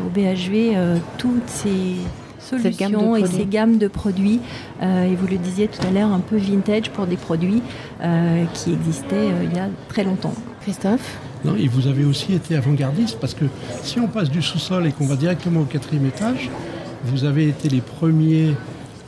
[0.07, 0.77] au BHV
[1.19, 1.97] toutes ces
[2.43, 4.41] solutions et ces gammes de produits.
[4.83, 7.63] Euh, et vous le disiez tout à l'heure, un peu vintage pour des produits
[8.03, 10.35] euh, qui existaient euh, il y a très longtemps.
[10.63, 11.19] Christophe?
[11.45, 13.45] Non, et vous avez aussi été avant-gardiste parce que
[13.83, 16.51] si on passe du sous-sol et qu'on va directement au quatrième étage,
[17.05, 18.55] vous avez été les premiers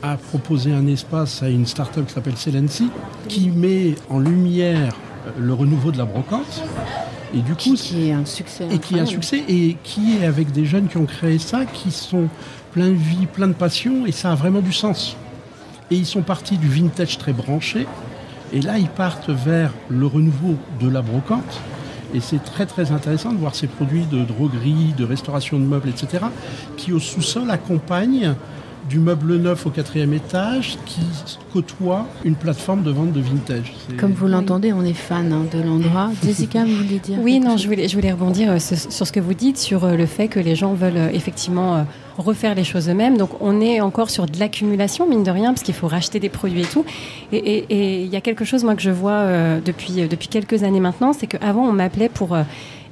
[0.03, 2.89] à proposer un espace à une start-up qui s'appelle Celency,
[3.27, 4.93] qui met en lumière
[5.39, 6.63] le renouveau de la brocante.
[7.33, 8.67] Et du coup, qui est un succès.
[8.71, 11.65] Et qui est un succès et qui est avec des jeunes qui ont créé ça,
[11.65, 12.27] qui sont
[12.71, 15.17] plein de vie, plein de passion, et ça a vraiment du sens.
[15.89, 17.87] Et ils sont partis du vintage très branché,
[18.53, 21.61] et là ils partent vers le renouveau de la brocante.
[22.15, 25.89] Et c'est très très intéressant de voir ces produits de droguerie, de restauration de meubles,
[25.89, 26.23] etc.,
[26.77, 28.35] qui au sous-sol accompagnent
[28.89, 31.01] du meuble neuf au quatrième étage qui
[31.51, 33.73] côtoie une plateforme de vente de vintage.
[33.97, 36.11] Comme vous l'entendez, on est fan hein, de l'endroit.
[36.23, 39.19] Jessica, vous vouliez dire Oui, non, je voulais, je voulais rebondir euh, sur ce que
[39.19, 41.85] vous dites, sur euh, le fait que les gens veulent euh, effectivement
[42.17, 43.17] refaire les choses eux-mêmes.
[43.17, 46.29] Donc on est encore sur de l'accumulation, mine de rien, parce qu'il faut racheter des
[46.29, 46.85] produits et tout.
[47.31, 49.25] Et il y a quelque chose, moi, que je vois
[49.59, 52.37] depuis, depuis quelques années maintenant, c'est qu'avant, on m'appelait pour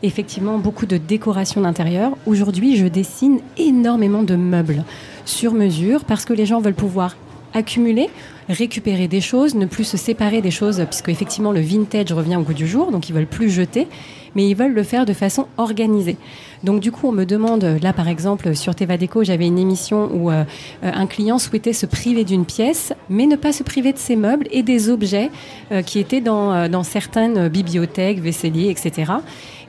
[0.03, 2.11] effectivement beaucoup de décoration d'intérieur.
[2.27, 4.83] Aujourd'hui, je dessine énormément de meubles
[5.25, 7.15] sur mesure parce que les gens veulent pouvoir
[7.53, 8.09] accumuler,
[8.49, 12.41] récupérer des choses, ne plus se séparer des choses, puisque effectivement le vintage revient au
[12.41, 13.87] goût du jour, donc ils veulent plus jeter,
[14.35, 16.17] mais ils veulent le faire de façon organisée.
[16.63, 20.31] Donc du coup, on me demande, là par exemple, sur Tevadeco, j'avais une émission où
[20.31, 20.43] euh,
[20.83, 24.15] euh, un client souhaitait se priver d'une pièce, mais ne pas se priver de ses
[24.15, 25.29] meubles et des objets
[25.71, 29.11] euh, qui étaient dans, dans certaines bibliothèques, vaisseliers, etc.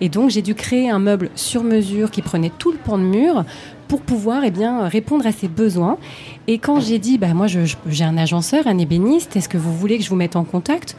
[0.01, 3.03] Et donc j'ai dû créer un meuble sur mesure qui prenait tout le pan de
[3.03, 3.45] mur
[3.89, 5.99] pour pouvoir eh bien, répondre à ses besoins.
[6.47, 9.99] Et quand j'ai dit, bah, moi j'ai un agenceur, un ébéniste, est-ce que vous voulez
[9.99, 10.97] que je vous mette en contact?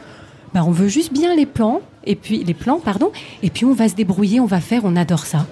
[0.56, 3.74] Bah, On veut juste bien les plans, et puis les plans, pardon, et puis on
[3.74, 5.46] va se débrouiller, on va faire, on adore ça.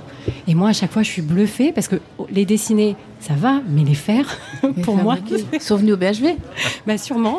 [0.48, 1.96] Et moi, à chaque fois, je suis bluffée parce que
[2.30, 4.38] les dessiner, ça va, mais les faire,
[4.82, 5.18] pour moi.
[5.52, 6.36] Ils sont venus au BHV
[6.86, 7.36] bah, Sûrement.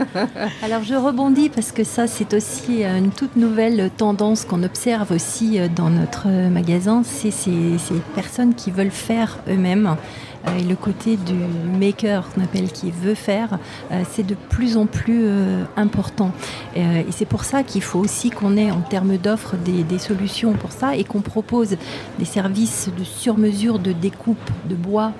[0.62, 5.12] Alors, je rebondis parce que ça, c'est aussi euh, une toute nouvelle tendance qu'on observe
[5.12, 7.02] aussi euh, dans notre magasin.
[7.04, 9.94] C'est ces, ces personnes qui veulent faire eux-mêmes euh,
[10.58, 11.34] et le côté du
[11.78, 13.58] maker qu'on appelle qui veut faire,
[13.90, 16.32] euh, c'est de plus en plus euh, important.
[16.76, 20.72] Et c'est pour ça qu'il faut aussi qu'on ait en termes d'offres des, solutions pour
[20.72, 21.76] ça et qu'on propose
[22.18, 25.12] des services de sur-mesure de découpe de bois,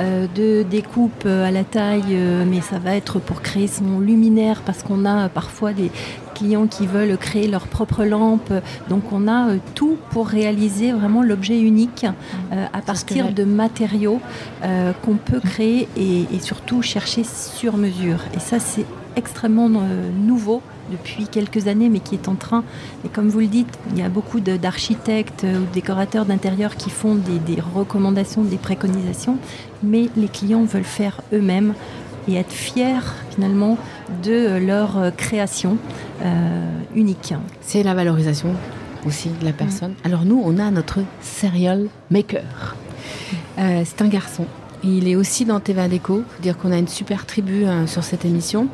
[0.00, 5.04] de découpe à la taille, mais ça va être pour créer son luminaire parce qu'on
[5.04, 5.92] a parfois des,
[6.36, 8.52] clients qui veulent créer leur propre lampe.
[8.88, 12.04] Donc on a euh, tout pour réaliser vraiment l'objet unique
[12.52, 14.20] euh, à partir de matériaux
[14.62, 18.18] euh, qu'on peut créer et, surtout chercher sur mesure.
[18.34, 18.84] Et ça c'est
[19.16, 20.60] extrêmement nouveau
[20.92, 22.62] depuis quelques années, mais qui est en train,
[23.04, 26.90] et comme vous le dites, il y a beaucoup d'architectes ou de décorateurs d'intérieur qui
[26.90, 29.38] font des, des, recommandations, des préconisations,
[29.82, 31.72] mais les clients veulent faire eux-mêmes
[32.28, 33.78] et être fiers finalement
[34.22, 35.78] de leur euh, création
[36.22, 37.34] euh, unique.
[37.60, 38.54] C'est la valorisation
[39.06, 39.94] aussi de la personne.
[40.04, 42.76] Alors nous, on a notre serial maker.
[43.58, 44.46] Euh, c'est un garçon.
[44.82, 46.22] Il est aussi dans Teva Déco.
[46.28, 48.68] faut dire qu'on a une super tribu sur cette émission.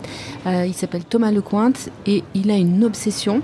[0.44, 3.40] il s'appelle Thomas Lecointe et il a une obsession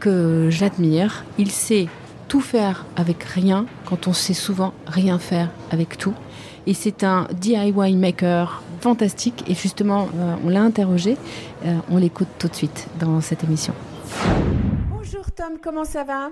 [0.00, 1.24] que j'admire.
[1.38, 1.86] Il sait
[2.26, 6.14] tout faire avec rien quand on sait souvent rien faire avec tout.
[6.66, 9.44] Et c'est un DIY maker fantastique.
[9.48, 11.16] Et justement, euh, on l'a interrogé.
[11.64, 13.72] Euh, on l'écoute tout de suite dans cette émission.
[14.90, 16.28] Bonjour Tom, comment ça va?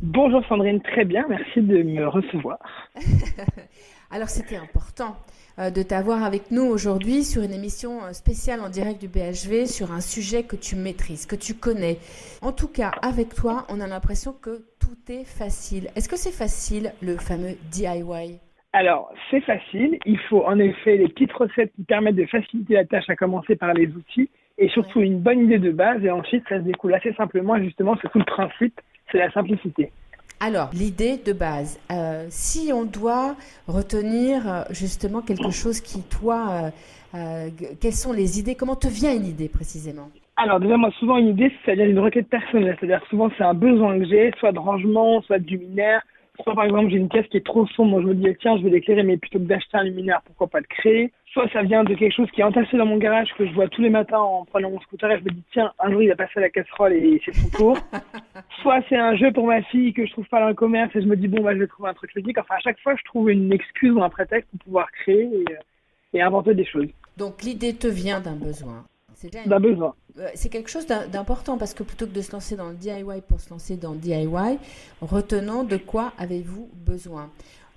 [0.00, 2.58] Bonjour Sandrine, très bien, merci de me recevoir.
[4.10, 5.16] Alors c'était important
[5.58, 9.92] euh, de t'avoir avec nous aujourd'hui sur une émission spéciale en direct du BHV sur
[9.92, 11.98] un sujet que tu maîtrises, que tu connais.
[12.40, 15.90] En tout cas, avec toi, on a l'impression que tout est facile.
[15.96, 18.38] Est-ce que c'est facile le fameux DIY
[18.74, 19.98] alors, c'est facile.
[20.04, 23.54] Il faut en effet les petites recettes qui permettent de faciliter la tâche, à commencer
[23.54, 26.92] par les outils, et surtout une bonne idée de base, et ensuite ça se découle
[26.92, 28.80] assez simplement, justement, c'est tout le principe,
[29.12, 29.92] c'est la simplicité.
[30.40, 33.36] Alors, l'idée de base, euh, si on doit
[33.68, 36.72] retenir euh, justement quelque chose qui, toi,
[37.14, 37.48] euh,
[37.80, 38.56] quelles sont les idées?
[38.56, 40.10] Comment te vient une idée précisément?
[40.36, 43.54] Alors déjà moi souvent une idée ça vient d'une requête personnelle, c'est-à-dire souvent c'est un
[43.54, 46.02] besoin que j'ai, soit de rangement, soit de luminaire,
[46.42, 48.64] Soit par exemple j'ai une pièce qui est trop sombre, je me dis tiens je
[48.64, 51.12] vais l'éclairer mais plutôt que d'acheter un luminaire pourquoi pas le créer?
[51.32, 53.68] Soit ça vient de quelque chose qui est entassé dans mon garage que je vois
[53.68, 56.08] tous les matins en prenant mon scooter et je me dis tiens un jour il
[56.08, 57.78] va passer à la casserole et c'est son tour.
[58.62, 61.02] Soit c'est un jeu pour ma fille que je trouve pas dans le commerce et
[61.02, 62.38] je me dis bon bah je vais trouver un truc ludique.
[62.38, 65.52] Enfin à chaque fois je trouve une excuse ou un prétexte pour pouvoir créer et,
[65.52, 66.88] euh, et inventer des choses.
[67.16, 68.84] Donc l'idée te vient d'un besoin.
[69.30, 69.94] Besoin.
[70.18, 73.22] Euh, c'est quelque chose d'important parce que plutôt que de se lancer dans le DIY
[73.28, 74.58] pour se lancer dans le DIY,
[75.00, 77.30] retenons de quoi avez-vous besoin.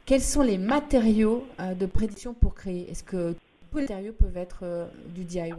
[0.06, 2.90] Quels sont les matériaux euh, de prédiction pour créer?
[2.90, 3.34] Est-ce que
[3.72, 5.54] tous les matériaux peuvent être euh, du DIY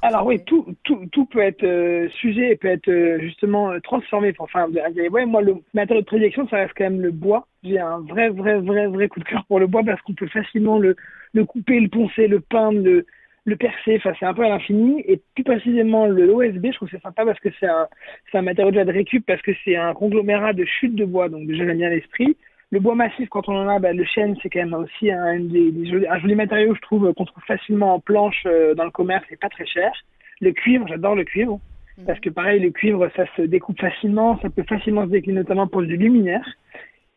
[0.00, 4.66] alors oui, tout, tout, tout peut être sujet et peut être justement transformé pour faire
[4.66, 5.08] un DIY.
[5.26, 7.48] Moi, le matériau de prédiction, ça reste quand même le bois.
[7.64, 10.28] J'ai un vrai, vrai, vrai, vrai coup de cœur pour le bois parce qu'on peut
[10.28, 10.94] facilement le,
[11.32, 13.06] le couper, le poncer, le peindre, le,
[13.44, 16.88] le percé, enfin c'est un peu à l'infini, et plus précisément le OSB, je trouve
[16.88, 17.88] que c'est sympa parce que c'est un,
[18.30, 21.28] c'est un matériau déjà de récup, parce que c'est un conglomérat de chutes de bois,
[21.28, 22.36] donc déjà j'aime bien l'esprit.
[22.70, 25.40] Le bois massif, quand on en a, bah, le chêne, c'est quand même aussi un,
[25.40, 28.90] des, des un joli matériau, je trouve, qu'on trouve facilement en planche euh, dans le
[28.90, 29.92] commerce et pas très cher.
[30.40, 31.60] Le cuivre, j'adore le cuivre.
[31.98, 32.06] Mhm.
[32.06, 35.66] Parce que pareil, le cuivre, ça se découpe facilement, ça peut facilement se décliner notamment
[35.66, 36.48] pour du luminaire.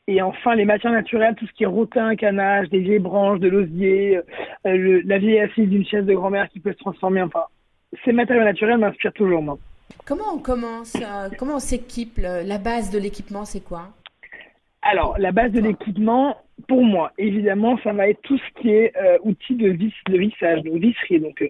[0.08, 3.48] Et enfin, les matières naturelles, tout ce qui est rotin, canage, des vieilles branches, de
[3.48, 4.20] l'osier,
[4.68, 7.24] euh, la vieille assise d'une chaise de grand-mère qui peut se transformer.
[7.24, 7.46] Enfin,
[8.04, 9.58] ces matériaux naturels m'inspirent toujours, moi.
[10.06, 13.89] Comment on commence euh, Comment on s'équipe La base de l'équipement, c'est quoi?
[14.84, 16.38] Alors, la base de l'équipement,
[16.68, 20.18] pour moi, évidemment, ça va être tout ce qui est euh, outils de vis, de
[20.20, 21.20] vissage, de visserie.
[21.20, 21.44] Donc,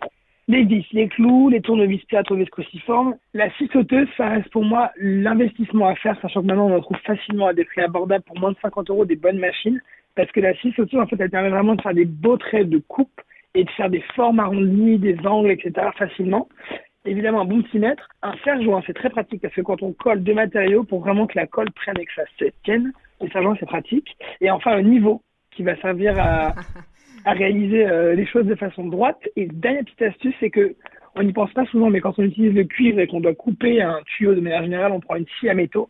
[0.48, 3.16] les vis, les clous, les tournevis plates, tournevis cruciformes.
[3.34, 6.82] La scie sauteuse, ça reste pour moi l'investissement à faire, sachant que maintenant on en
[6.82, 9.82] trouve facilement à des prix abordables pour moins de 50 euros des bonnes machines.
[10.16, 12.70] Parce que la scie sauteuse, en fait, elle permet vraiment de faire des beaux traits
[12.70, 13.22] de coupe
[13.54, 15.88] et de faire des formes arrondies, des angles, etc.
[15.98, 16.48] facilement.
[17.06, 18.08] Évidemment, un bon mètre.
[18.22, 21.38] Un serre-joint, c'est très pratique parce que quand on colle deux matériaux pour vraiment que
[21.38, 24.16] la colle prenne et que ça se tienne, le serre-joint, c'est pratique.
[24.42, 26.54] Et enfin, un niveau qui va servir à,
[27.26, 29.20] à réaliser euh, les choses de façon droite.
[29.36, 30.76] Et dernière petite astuce, c'est que
[31.16, 33.82] on n'y pense pas souvent, mais quand on utilise le cuivre et qu'on doit couper
[33.82, 35.90] un tuyau de manière générale, on prend une scie à métaux,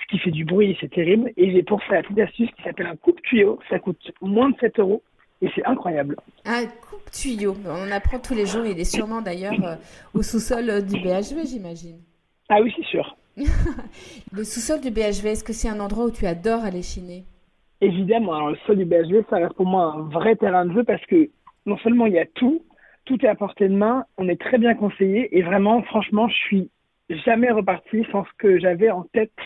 [0.00, 1.30] ce qui fait du bruit, c'est terrible.
[1.36, 3.58] Et j'ai pour ça la petite astuce qui s'appelle un coupe-tuyau.
[3.68, 5.02] Ça coûte moins de 7 euros
[5.42, 6.16] et c'est incroyable.
[6.46, 8.64] Un coupe-tuyau, on apprend tous les jours.
[8.64, 9.76] Il est sûrement d'ailleurs euh,
[10.14, 11.98] au sous-sol euh, du BHV, j'imagine.
[12.48, 13.16] Ah oui, c'est sûr.
[14.32, 17.24] le sous-sol du BHV, est-ce que c'est un endroit où tu adores aller chiner?
[17.84, 20.84] Évidemment, alors le sol du BHV, ça reste pour moi un vrai terrain de jeu
[20.84, 21.28] parce que
[21.66, 22.62] non seulement il y a tout,
[23.04, 26.34] tout est à portée de main, on est très bien conseillé et vraiment, franchement, je
[26.34, 26.70] suis
[27.10, 29.36] jamais reparti sans ce que j'avais en tête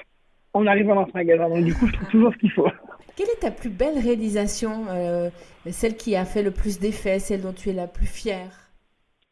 [0.55, 1.48] en arrivant dans ce magasin.
[1.48, 2.68] Donc du coup, je trouve toujours ce qu'il faut.
[3.16, 5.31] Quelle est ta plus belle réalisation, euh,
[5.68, 8.70] celle qui a fait le plus d'effet, celle dont tu es la plus fière?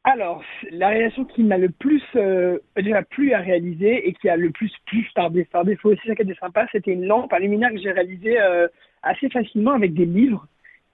[0.02, 0.42] Alors,
[0.72, 4.50] la réalisation qui m'a le plus euh, déjà plu à réaliser et qui a le
[4.50, 7.70] plus plu par, par défaut aussi, ça qui était sympa, c'était une lampe à luminaire
[7.70, 8.66] que j'ai réalisée euh,
[9.02, 10.46] assez facilement avec des livres.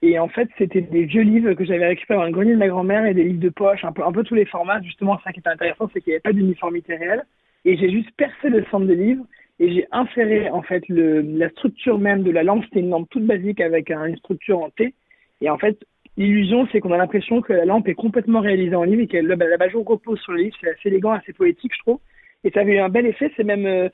[0.02, 2.68] Et en fait, c'était des vieux livres que j'avais récupérés dans le grenier de ma
[2.68, 4.80] grand-mère et des livres de poche, un peu, un peu tous les formats.
[4.82, 7.24] Justement, ça qui était intéressant, c'est qu'il n'y avait pas d'uniformité réelle.
[7.64, 9.24] Et j'ai juste percé le centre de livres
[9.60, 12.64] et j'ai inséré en fait le, la structure même de la lampe.
[12.64, 14.92] C'était une lampe toute basique avec une structure en T.
[15.40, 15.78] Et en fait,
[16.18, 19.16] L'illusion, c'est qu'on a l'impression que la lampe est complètement réalisée en livre et que
[19.16, 20.56] la, repose sur le livre.
[20.60, 22.00] C'est assez élégant, assez poétique, je trouve.
[22.44, 23.32] Et ça avait eu un bel effet.
[23.36, 23.66] C'est même.
[23.66, 23.88] Euh,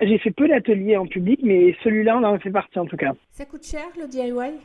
[0.00, 2.96] j'ai fait peu d'ateliers en public, mais celui-là, on en a fait partie en tout
[2.96, 3.12] cas.
[3.30, 4.58] Ça coûte cher le DIY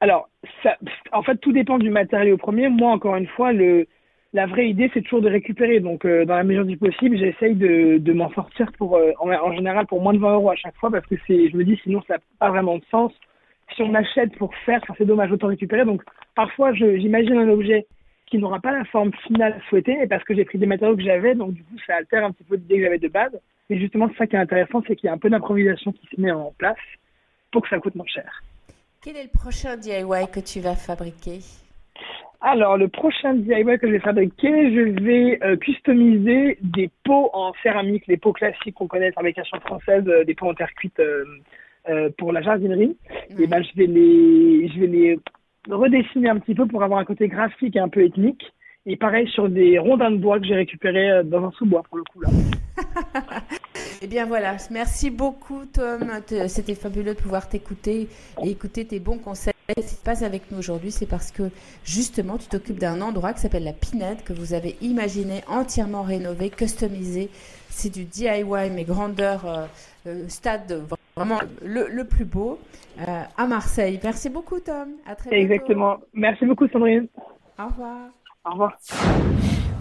[0.00, 0.28] Alors,
[0.62, 0.76] ça,
[1.12, 2.68] en fait, tout dépend du matériau premier.
[2.68, 3.86] Moi, encore une fois, le,
[4.32, 5.80] la vraie idée, c'est toujours de récupérer.
[5.80, 9.30] Donc, euh, dans la mesure du possible, j'essaye de, de m'en sortir pour, euh, en,
[9.30, 11.64] en, général pour moins de 20 euros à chaque fois parce que c'est, je me
[11.64, 13.12] dis, sinon, ça n'a pas vraiment de sens
[13.74, 15.84] si on achète pour faire, c'est dommage, autant récupérer.
[15.84, 16.02] Donc,
[16.34, 17.86] parfois, j'imagine un objet
[18.26, 21.02] qui n'aura pas la forme finale souhaitée, et parce que j'ai pris des matériaux que
[21.02, 23.38] j'avais, donc du coup, ça altère un petit peu l'idée que j'avais de base.
[23.72, 26.06] Et justement, c'est ça qui est intéressant, c'est qu'il y a un peu d'improvisation qui
[26.14, 26.76] se met en place
[27.50, 28.42] pour que ça coûte moins cher.
[29.02, 31.38] Quel est le prochain DIY que tu vas fabriquer?
[32.42, 37.54] Alors, le prochain DIY que je vais fabriquer, je vais euh, customiser des pots en
[37.62, 41.24] céramique, les pots classiques qu'on connaît, fabrication française, euh, des pots en terre cuite euh,
[41.88, 42.94] euh, pour la jardinerie,
[43.38, 45.18] et ben je vais les je vais les
[45.70, 48.52] redessiner un petit peu pour avoir un côté graphique et un peu ethnique.
[48.84, 52.04] Et pareil sur des rondins de bois que j'ai récupérés dans un sous-bois pour le
[52.04, 52.28] coup là.
[54.04, 56.10] Eh bien voilà, merci beaucoup Tom.
[56.48, 58.08] C'était fabuleux de pouvoir t'écouter
[58.42, 59.52] et écouter tes bons conseils.
[59.68, 61.44] Ce qui se passe avec nous aujourd'hui, c'est parce que
[61.84, 66.50] justement tu t'occupes d'un endroit qui s'appelle la Pinette que vous avez imaginé, entièrement rénové,
[66.50, 67.30] customisé.
[67.70, 69.66] C'est du DIY mais grandeur euh,
[70.08, 70.82] euh, stade
[71.16, 72.58] vraiment le, plus beau
[72.98, 74.00] euh, à Marseille.
[74.02, 74.88] Merci beaucoup Tom.
[75.06, 75.44] À très bientôt.
[75.44, 75.96] Exactement.
[76.12, 77.06] Merci beaucoup Sandrine.
[77.56, 78.08] Au revoir.
[78.44, 78.72] Au revoir.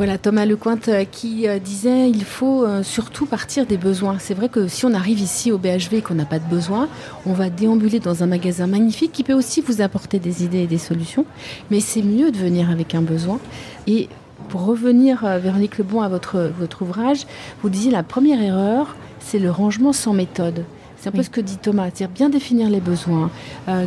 [0.01, 4.17] Voilà, Thomas Lecointe euh, qui euh, disait il faut euh, surtout partir des besoins.
[4.17, 6.89] C'est vrai que si on arrive ici au BHV et qu'on n'a pas de besoin,
[7.27, 10.65] on va déambuler dans un magasin magnifique qui peut aussi vous apporter des idées et
[10.65, 11.23] des solutions.
[11.69, 13.39] Mais c'est mieux de venir avec un besoin.
[13.85, 14.09] Et
[14.49, 17.27] pour revenir, Véronique Lebon, à votre, votre ouvrage,
[17.61, 20.65] vous disiez la première erreur, c'est le rangement sans méthode.
[20.97, 23.29] C'est un peu ce que dit Thomas, c'est-à-dire bien définir les besoins.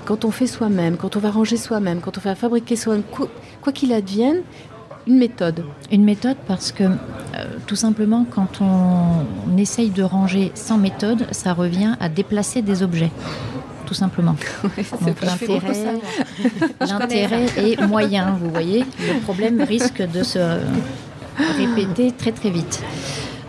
[0.05, 3.03] quand on fait soi-même, quand on va ranger soi-même, quand on va fabriquer soi-même,
[3.63, 4.43] quoi qu'il advienne,
[5.07, 5.65] une méthode.
[5.93, 6.89] Une méthode parce que euh,
[7.67, 13.11] tout simplement quand on, essaye de ranger sans méthode, ça revient à déplacer des objets.
[13.87, 14.37] Tout simplement.
[16.81, 18.85] l'intérêt est moyen, vous voyez.
[19.01, 20.59] Le problème risque de se
[21.59, 22.83] répéter très très vite.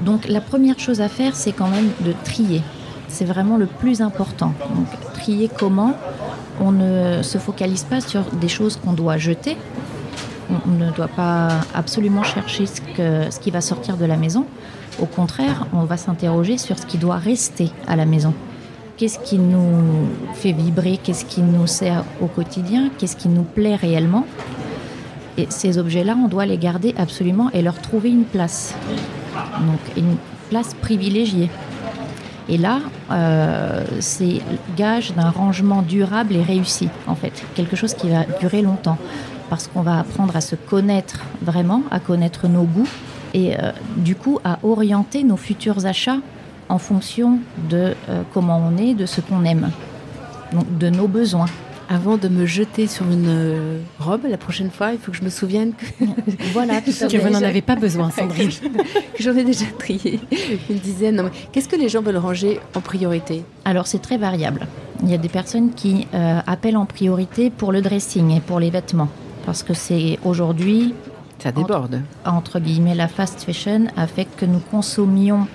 [0.01, 2.61] Donc la première chose à faire, c'est quand même de trier.
[3.07, 4.53] C'est vraiment le plus important.
[4.75, 5.93] Donc trier comment
[6.59, 9.57] On ne se focalise pas sur des choses qu'on doit jeter,
[10.49, 14.45] on ne doit pas absolument chercher ce, qui va sortir de la maison.
[14.99, 18.33] Au contraire, on va s'interroger sur ce qui doit rester à la maison.
[18.97, 20.97] Qu'est-ce qui nous fait vibrer?
[21.03, 22.89] Qu'est-ce qui nous sert au quotidien?
[22.97, 24.25] Qu'est-ce qui nous plaît réellement?
[25.37, 28.73] Et ces objets-là, on doit les garder absolument et leur trouver une place.
[29.59, 30.15] Donc une
[30.49, 31.49] place privilégiée.
[32.47, 32.79] Et là,
[33.11, 34.41] euh, c'est
[34.77, 37.43] gage d'un rangement durable et réussi, en fait.
[37.55, 38.97] Quelque chose qui va durer longtemps.
[39.49, 42.89] Parce qu'on va apprendre à se connaître vraiment, à connaître nos goûts
[43.33, 46.19] et euh, du coup à orienter nos futurs achats
[46.69, 47.39] en fonction
[47.69, 49.71] de euh, comment on est, de ce qu'on aime,
[50.51, 51.47] donc de nos besoins.
[51.87, 55.23] Avant de me jeter sur une euh, robe la prochaine fois, il faut que je
[55.23, 55.85] me souvienne que
[56.53, 58.49] voilà, tout que vous n'en avez pas besoin, Sandrine.
[59.19, 60.19] j'en ai déjà trié
[60.69, 61.29] une dizaine.
[61.51, 63.43] Qu'est-ce que les gens veulent ranger en priorité?
[63.65, 64.65] Alors c'est très variable.
[65.03, 68.59] Il y a des personnes qui euh, appellent en priorité pour le dressing et pour
[68.59, 69.09] les vêtements,
[69.45, 70.93] parce que c'est aujourd'hui
[71.39, 72.01] ça déborde.
[72.23, 75.47] Entre, entre, guillemets, la fast fashion a fait que nous consommions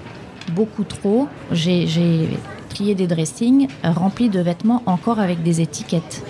[0.53, 1.29] beaucoup trop.
[1.53, 2.29] J'ai
[2.69, 6.23] trié des dressings remplis de vêtements encore avec des étiquettes.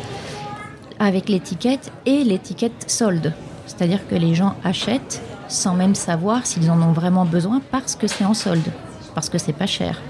[0.98, 3.32] Avec l'étiquette et l'étiquette solde.
[3.66, 8.06] C'est-à-dire que les gens achètent sans même savoir s'ils en ont vraiment besoin parce que
[8.06, 8.68] c'est en solde,
[9.14, 10.00] parce que c'est pas cher.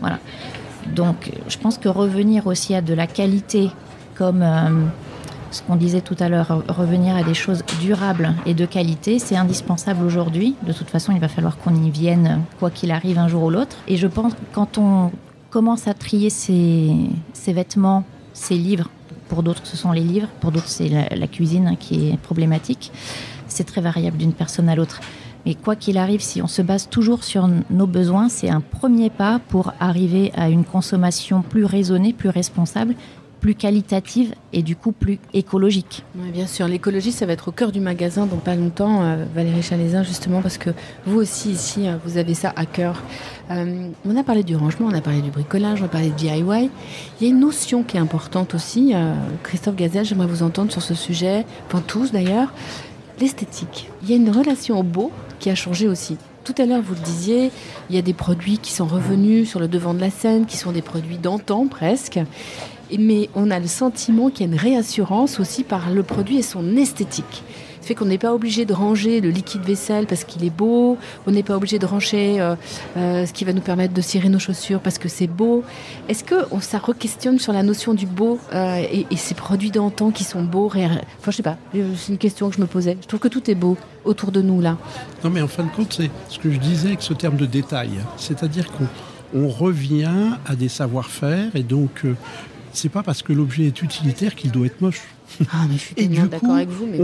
[0.00, 0.18] Voilà.
[0.94, 3.70] Donc je pense que revenir aussi à de la qualité
[4.14, 4.42] comme...
[4.42, 4.86] Euh,
[5.50, 9.36] ce qu'on disait tout à l'heure, revenir à des choses durables et de qualité, c'est
[9.36, 10.54] indispensable aujourd'hui.
[10.66, 13.50] De toute façon, il va falloir qu'on y vienne, quoi qu'il arrive un jour ou
[13.50, 13.76] l'autre.
[13.88, 15.10] Et je pense que quand on
[15.50, 16.94] commence à trier ses,
[17.46, 18.90] vêtements, ses livres,
[19.28, 22.92] pour d'autres ce sont les livres, pour d'autres c'est la, cuisine qui est problématique,
[23.48, 25.00] c'est très variable d'une personne à l'autre.
[25.44, 29.10] Mais quoi qu'il arrive, si on se base toujours sur nos besoins, c'est un premier
[29.10, 32.96] pas pour arriver à une consommation plus raisonnée, plus responsable
[33.40, 36.04] plus qualitative et du coup plus écologique.
[36.14, 39.62] bien sûr, l'écologie, ça va être au cœur du magasin dans pas longtemps, euh, Valérie
[39.62, 40.70] Chalézin, justement, parce que
[41.04, 43.02] vous aussi, ici, euh, vous avez ça à cœur.
[43.50, 46.14] Euh, on a parlé du rangement, on a parlé du bricolage, on a parlé de
[46.14, 46.70] DIY.
[47.20, 48.92] Il y a une notion qui est importante aussi.
[49.42, 52.52] Christophe Gazelle, j'aimerais vous entendre sur ce sujet, enfin tous d'ailleurs,
[53.20, 53.88] l'esthétique.
[54.02, 56.16] Il y a une relation au beau qui a changé aussi.
[56.44, 57.50] Tout à l'heure, vous le disiez,
[57.90, 60.56] il y a des produits qui sont revenus sur le devant de la scène, qui
[60.56, 62.20] sont des produits d'antan presque
[62.98, 66.42] mais on a le sentiment qu'il y a une réassurance aussi par le produit et
[66.42, 67.42] son esthétique.
[67.86, 70.98] Ça fait qu'on n'est pas obligé de ranger le liquide vaisselle parce qu'il est beau,
[71.24, 72.56] on n'est pas obligé de ranger euh,
[72.96, 75.62] euh, ce qui va nous permettre de cirer nos chaussures parce que c'est beau.
[76.08, 80.24] Est-ce que ça re-questionne sur la notion du beau euh, et, ces produits d'antan qui
[80.24, 82.96] sont beaux Enfin, je sais pas, c'est une question que je me posais.
[83.00, 84.76] Je trouve que tout est beau autour de nous là.
[85.22, 87.46] Non, mais en fin de compte, c'est ce que je disais avec ce terme de
[87.46, 87.90] détail.
[88.16, 92.04] C'est-à-dire qu'on revient à des savoir-faire et donc
[92.76, 95.02] c'est pas parce que l'objet est utilitaire qu'il doit être moche.
[95.52, 96.86] Ah, mais je suis tellement d'accord avec vous.
[96.86, 97.00] Mais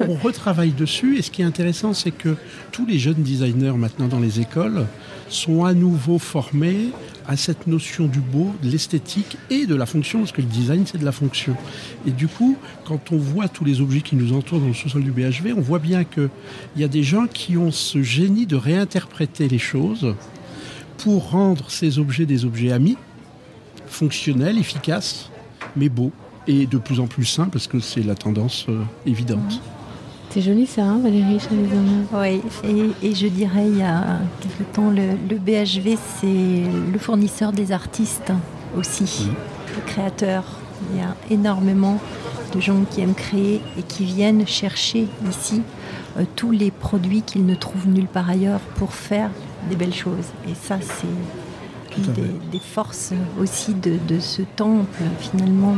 [0.00, 2.36] on, retravaille dessus et ce qui est intéressant, c'est que
[2.72, 4.86] tous les jeunes designers maintenant dans les écoles
[5.28, 6.90] sont à nouveau formés
[7.28, 10.84] à cette notion du beau, de l'esthétique et de la fonction, parce que le design,
[10.84, 11.54] c'est de la fonction.
[12.06, 15.04] Et du coup, quand on voit tous les objets qui nous entourent dans le sous-sol
[15.04, 16.30] du BHV, on voit bien qu'il
[16.76, 20.14] y a des gens qui ont ce génie de réinterpréter les choses
[20.98, 22.96] pour rendre ces objets des objets amis,
[24.00, 25.28] fonctionnel, efficace,
[25.76, 26.10] mais beau
[26.46, 29.60] et de plus en plus sain parce que c'est la tendance euh, évidente.
[30.30, 31.38] C'est joli ça, hein, Valérie
[32.14, 37.52] Oui, et, et, je dirais, il y a quelque temps, le, BHV, c'est le fournisseur
[37.52, 38.32] des artistes
[38.74, 39.28] aussi,
[39.76, 40.44] le créateur.
[40.90, 42.00] Il y a énormément
[42.54, 45.60] de gens qui aiment créer et qui viennent chercher ici
[46.16, 49.30] euh, tous les produits qu'ils ne trouvent nulle part ailleurs pour faire
[49.68, 50.30] des belles choses.
[50.48, 51.49] Et ça, c'est
[52.08, 55.74] des, forces aussi de, ce temple finalement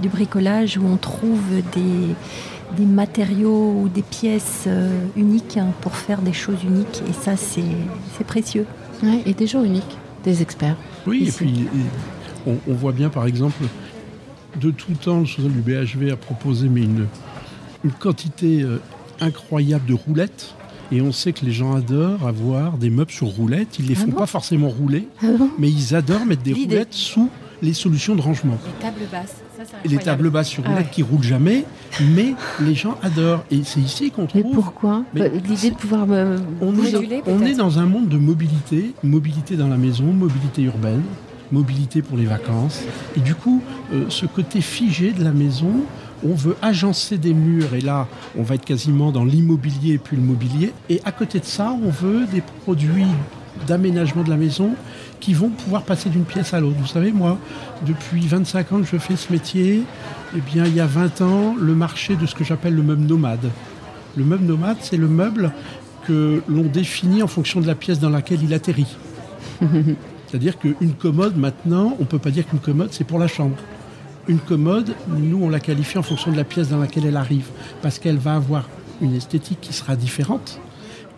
[0.00, 1.42] du bricolage où on trouve
[1.74, 7.36] des, matériaux ou des pièces euh, uniques hein, pour faire des choses uniques et ça
[7.36, 8.66] c'est précieux.
[9.24, 10.76] et des gens uniques, des experts.
[11.06, 11.66] Oui, et puis
[12.46, 13.62] on, voit bien par exemple
[14.60, 17.06] de tout temps le sous du BHV a proposé mais une,
[17.84, 18.80] une quantité euh,
[19.20, 20.54] incroyable de roulettes
[20.94, 23.80] et on sait que les gens adorent avoir des meubles sur roulettes.
[23.80, 25.26] Ils ne les ah font pas forcément rouler, ah
[25.58, 27.28] mais ils adorent mettre des roulettes sous
[27.62, 28.58] les solutions de rangement.
[28.64, 29.36] Les tables basses.
[29.56, 31.64] Ça, les tables basses sur ah roulettes qui roulent jamais,
[32.14, 33.44] mais les gens adorent.
[33.50, 34.44] Et c'est ici qu'on trouve.
[34.44, 38.18] Mais pourquoi bah, L'idée de pouvoir me on, est, on est dans un monde de
[38.18, 41.02] mobilité, mobilité dans la maison, mobilité urbaine,
[41.50, 42.82] mobilité pour les vacances.
[43.16, 45.72] Et du coup, euh, ce côté figé de la maison,
[46.24, 50.16] on veut agencer des murs et là, on va être quasiment dans l'immobilier et puis
[50.16, 50.72] le mobilier.
[50.88, 53.06] Et à côté de ça, on veut des produits
[53.66, 54.70] d'aménagement de la maison
[55.20, 56.76] qui vont pouvoir passer d'une pièce à l'autre.
[56.78, 57.38] Vous savez, moi,
[57.86, 59.82] depuis 25 ans que je fais ce métier,
[60.36, 63.04] eh bien, il y a 20 ans, le marché de ce que j'appelle le meuble
[63.04, 63.50] nomade.
[64.16, 65.52] Le meuble nomade, c'est le meuble
[66.06, 68.96] que l'on définit en fonction de la pièce dans laquelle il atterrit.
[70.26, 73.56] C'est-à-dire qu'une commode, maintenant, on ne peut pas dire qu'une commode, c'est pour la chambre
[74.28, 77.46] une commode, nous, on la qualifie en fonction de la pièce dans laquelle elle arrive,
[77.82, 78.68] parce qu'elle va avoir
[79.00, 80.60] une esthétique qui sera différente.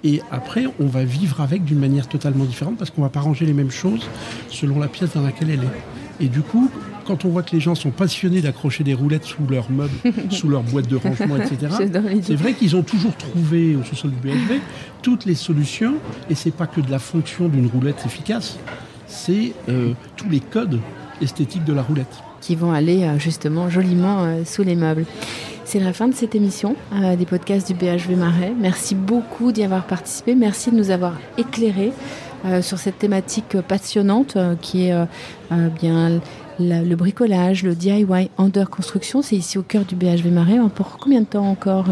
[0.04, 3.46] Et après, on va vivre avec d'une manière totalement différente parce qu'on va pas ranger
[3.46, 4.06] les mêmes choses
[4.48, 6.24] selon la pièce dans laquelle elle est.
[6.24, 6.70] Et du coup,
[7.06, 9.96] quand on voit que les gens sont passionnés d'accrocher des roulettes sous leurs meubles,
[10.30, 11.74] sous leurs boîtes de rangement, etc.,
[12.22, 14.60] c'est vrai qu'ils ont toujours trouvé au sous-sol du BHV
[15.02, 15.94] toutes les solutions.
[16.30, 18.58] Et c'est pas que de la fonction d'une roulette efficace,
[19.06, 20.80] c'est euh, tous les codes
[21.20, 22.22] esthétiques de la roulette.
[22.40, 25.04] Qui vont aller euh, justement joliment euh, sous les meubles.
[25.64, 26.76] C'est la fin de cette émission
[27.18, 28.52] des podcasts du BHV Marais.
[28.56, 30.36] Merci beaucoup d'y avoir participé.
[30.36, 31.92] Merci de nous avoir éclairés
[32.60, 34.94] sur cette thématique passionnante qui est
[35.80, 36.20] bien
[36.60, 39.22] le bricolage, le DIY under construction.
[39.22, 40.58] C'est ici au cœur du BHV Marais.
[40.72, 41.86] Pour combien de temps encore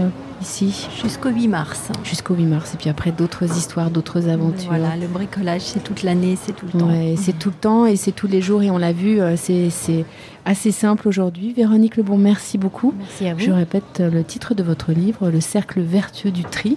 [0.45, 1.89] ici Jusqu'au 8 mars.
[2.05, 2.75] Jusqu'au 8 mars.
[2.75, 4.69] Et puis après, d'autres histoires, d'autres aventures.
[4.69, 6.91] Voilà, le bricolage, c'est toute l'année, c'est tout le temps.
[7.17, 8.63] c'est tout le temps et c'est tous les jours.
[8.63, 10.05] Et on l'a vu, euh, c'est
[10.45, 11.53] assez simple aujourd'hui.
[11.53, 12.93] Véronique Lebon, merci beaucoup.
[12.99, 13.41] Merci à vous.
[13.41, 16.77] Je répète euh, le titre de votre livre, Le cercle vertueux du tri,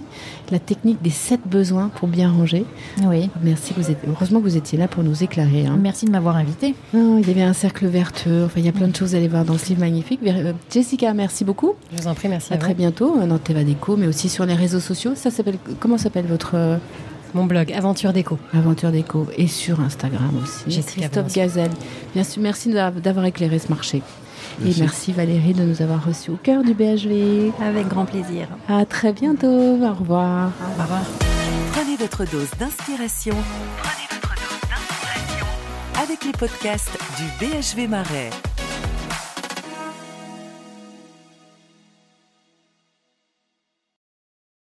[0.50, 2.64] la technique des sept besoins pour bien ranger.
[3.04, 3.28] Oui.
[3.42, 3.74] Merci.
[3.76, 5.66] Vous êtes, heureusement que vous étiez là pour nous éclairer.
[5.66, 5.78] Hein.
[5.80, 6.74] Merci de m'avoir invité.
[6.94, 8.44] il y avait un cercle vertueux.
[8.44, 10.20] Enfin, il y a plein de choses à aller voir dans ce livre magnifique.
[10.26, 11.74] Euh, Jessica, merci beaucoup.
[11.92, 12.52] Je vous en prie, merci.
[12.52, 15.12] À, à très bientôt dans Teva Déco, mais aussi sur les réseaux sociaux.
[15.14, 16.76] Ça s'appelle comment s'appelle votre euh,
[17.34, 17.72] mon blog?
[17.72, 18.38] Aventure Déco.
[18.54, 20.64] Aventure Déco et sur Instagram aussi.
[20.70, 21.70] Jessica Christophe Gazelle.
[22.14, 24.02] Bien sûr, merci d'avoir éclairé ce marché.
[24.64, 27.52] Et merci Valérie de nous avoir reçus au cœur du BHV.
[27.60, 28.48] Avec grand plaisir.
[28.68, 29.46] À très bientôt.
[29.46, 30.52] Au revoir.
[30.78, 31.02] Au revoir.
[31.72, 33.34] Prenez votre dose d'inspiration.
[33.82, 35.46] Prenez votre dose d'inspiration
[36.02, 38.30] avec les podcasts du BHV Marais.